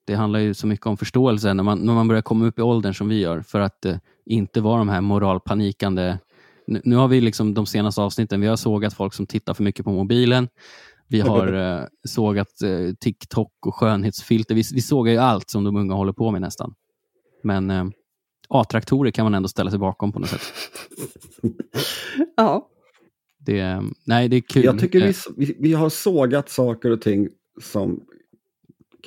[0.06, 2.62] det handlar ju så mycket om förståelse när man, när man börjar komma upp i
[2.62, 3.96] åldern som vi gör, för att eh,
[4.26, 6.18] inte vara de här moralpanikande...
[6.66, 9.62] Nu, nu har vi liksom de senaste avsnitten, vi har sågat folk som tittar för
[9.62, 10.48] mycket på mobilen.
[11.08, 14.54] Vi har eh, sågat eh, TikTok och skönhetsfilter.
[14.54, 16.74] Vi, vi sågar ju allt som de unga håller på med nästan.
[17.42, 17.84] Men eh,
[18.48, 20.52] A-traktorer kan man ändå ställa sig bakom på något sätt.
[22.36, 22.68] ja.
[23.38, 24.64] Det, nej, det är kul.
[24.64, 27.28] Jag tycker vi, vi, vi har sågat saker och ting
[27.62, 28.00] som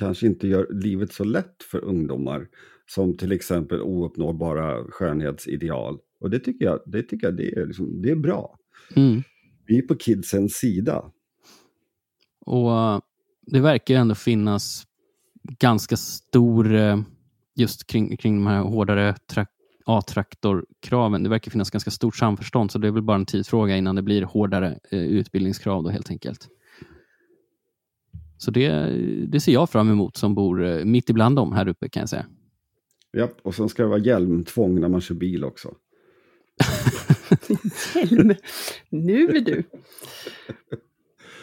[0.00, 2.48] kanske inte gör livet så lätt för ungdomar.
[2.86, 5.98] Som till exempel ouppnåbara skönhetsideal.
[6.20, 8.58] Och det tycker jag, det, tycker jag det, är, liksom, det är bra.
[8.96, 9.22] Mm.
[9.66, 11.12] Vi är på kidsens sida.
[12.46, 13.00] Och uh,
[13.46, 14.86] det verkar ändå finnas
[15.58, 17.00] ganska stor, uh,
[17.56, 19.14] just kring, kring de här hårdare
[19.86, 21.22] A-traktorkraven.
[21.22, 24.02] Det verkar finnas ganska stort samförstånd, så det är väl bara en tidsfråga innan det
[24.02, 26.48] blir hårdare uh, utbildningskrav då helt enkelt.
[28.40, 28.68] Så det,
[29.26, 32.08] det ser jag fram emot som bor eh, mitt ibland dem här uppe kan jag
[32.08, 32.26] säga.
[33.10, 35.74] Ja, och sen ska det vara hjälmtvång när man kör bil också.
[37.94, 38.34] Hjälm?
[38.90, 39.64] Nu är du!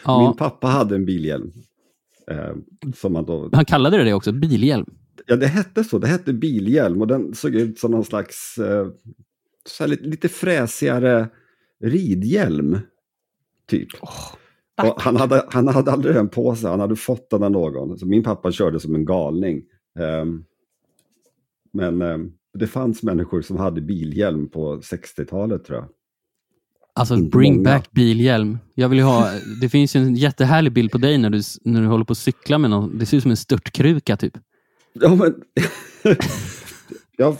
[0.04, 0.22] Ja.
[0.22, 1.52] Min pappa hade en bilhjälm.
[2.30, 2.54] Eh,
[2.94, 3.50] som man, då...
[3.52, 4.86] han kallade det det också, bilhjälm?
[5.26, 5.98] Ja, det hette så.
[5.98, 8.88] Det hette bilhjälm och den såg ut som någon slags eh,
[9.68, 11.28] så lite, lite fräsigare
[11.84, 12.78] ridhjälm.
[13.66, 13.88] Typ.
[14.02, 14.34] Oh,
[14.96, 17.98] han, hade, han hade aldrig den på sig, han hade fått den av någon.
[17.98, 19.62] Så min pappa körde som en galning.
[20.22, 20.44] Um,
[21.72, 25.88] men um, det fanns människor som hade bilhjälm på 60-talet tror jag.
[26.94, 27.64] Alltså bring många.
[27.64, 28.58] back bilhjälm.
[28.74, 32.04] Jag vill ha, det finns en jättehärlig bild på dig när du, när du håller
[32.04, 32.98] på att cykla med någon.
[32.98, 34.38] Det ser ut som en störtkruka typ.
[34.92, 35.34] Ja, men...
[37.16, 37.36] ja,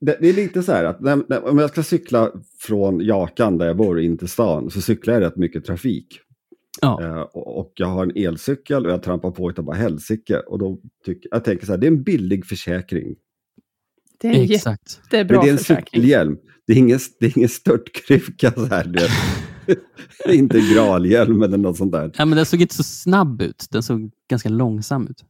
[0.00, 3.58] det, det, är lite så här att när, när, om jag ska cykla från Jakan
[3.58, 6.20] där jag bor in till stan så cyklar jag rätt mycket trafik.
[6.80, 7.02] Ja.
[7.02, 10.38] Eh, och, och, jag har en elcykel och jag trampar på utav bara helsike.
[10.38, 13.14] Och då tycker, jag tänker så här, det är en billig försäkring.
[14.20, 15.00] Det är en Exakt.
[15.04, 16.38] jättebra Men det är en cykelhjälm.
[16.66, 18.92] Det är ingen, det är ingen störtkruka så här.
[20.24, 22.12] Det är inte gralhjälm eller något sånt där.
[22.18, 23.66] Ja, men den såg inte så snabb ut.
[23.70, 25.24] Den såg ganska långsam ut.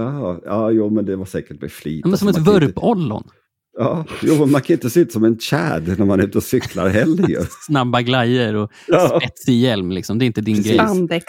[0.00, 2.00] Aha, ja, jo, men det var säket med flit.
[2.04, 3.22] Ja, men som alltså, ett vurpollon.
[3.24, 3.34] Inte...
[3.80, 6.44] Ja, jo, man kan inte se ut som en chad när man är ute och
[6.44, 7.46] cyklar heller.
[7.66, 9.20] Snabba glajjor och ja.
[9.20, 9.90] spetsig hjälm.
[9.92, 10.18] Liksom.
[10.18, 10.74] Det är inte din grej.
[10.74, 11.24] Spandex,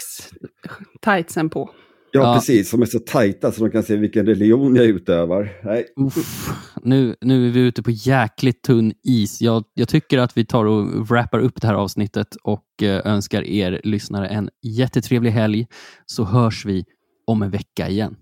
[1.00, 1.70] tightsen på.
[2.12, 2.70] Ja, ja, precis.
[2.70, 5.48] Som är så tajta så de kan se vilken religion jag utövar.
[5.64, 5.86] Nej.
[5.96, 6.50] Uff,
[6.82, 9.42] nu, nu är vi ute på jäkligt tunn is.
[9.42, 13.42] Jag, jag tycker att vi tar och wrappar upp det här avsnittet och eh, önskar
[13.42, 15.66] er lyssnare en jättetrevlig helg.
[16.06, 16.84] Så hörs vi
[17.26, 18.16] om en vecka igen.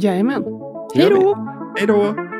[0.00, 0.42] Jajamän.
[0.94, 1.48] Hej då!
[1.76, 2.33] Hej då!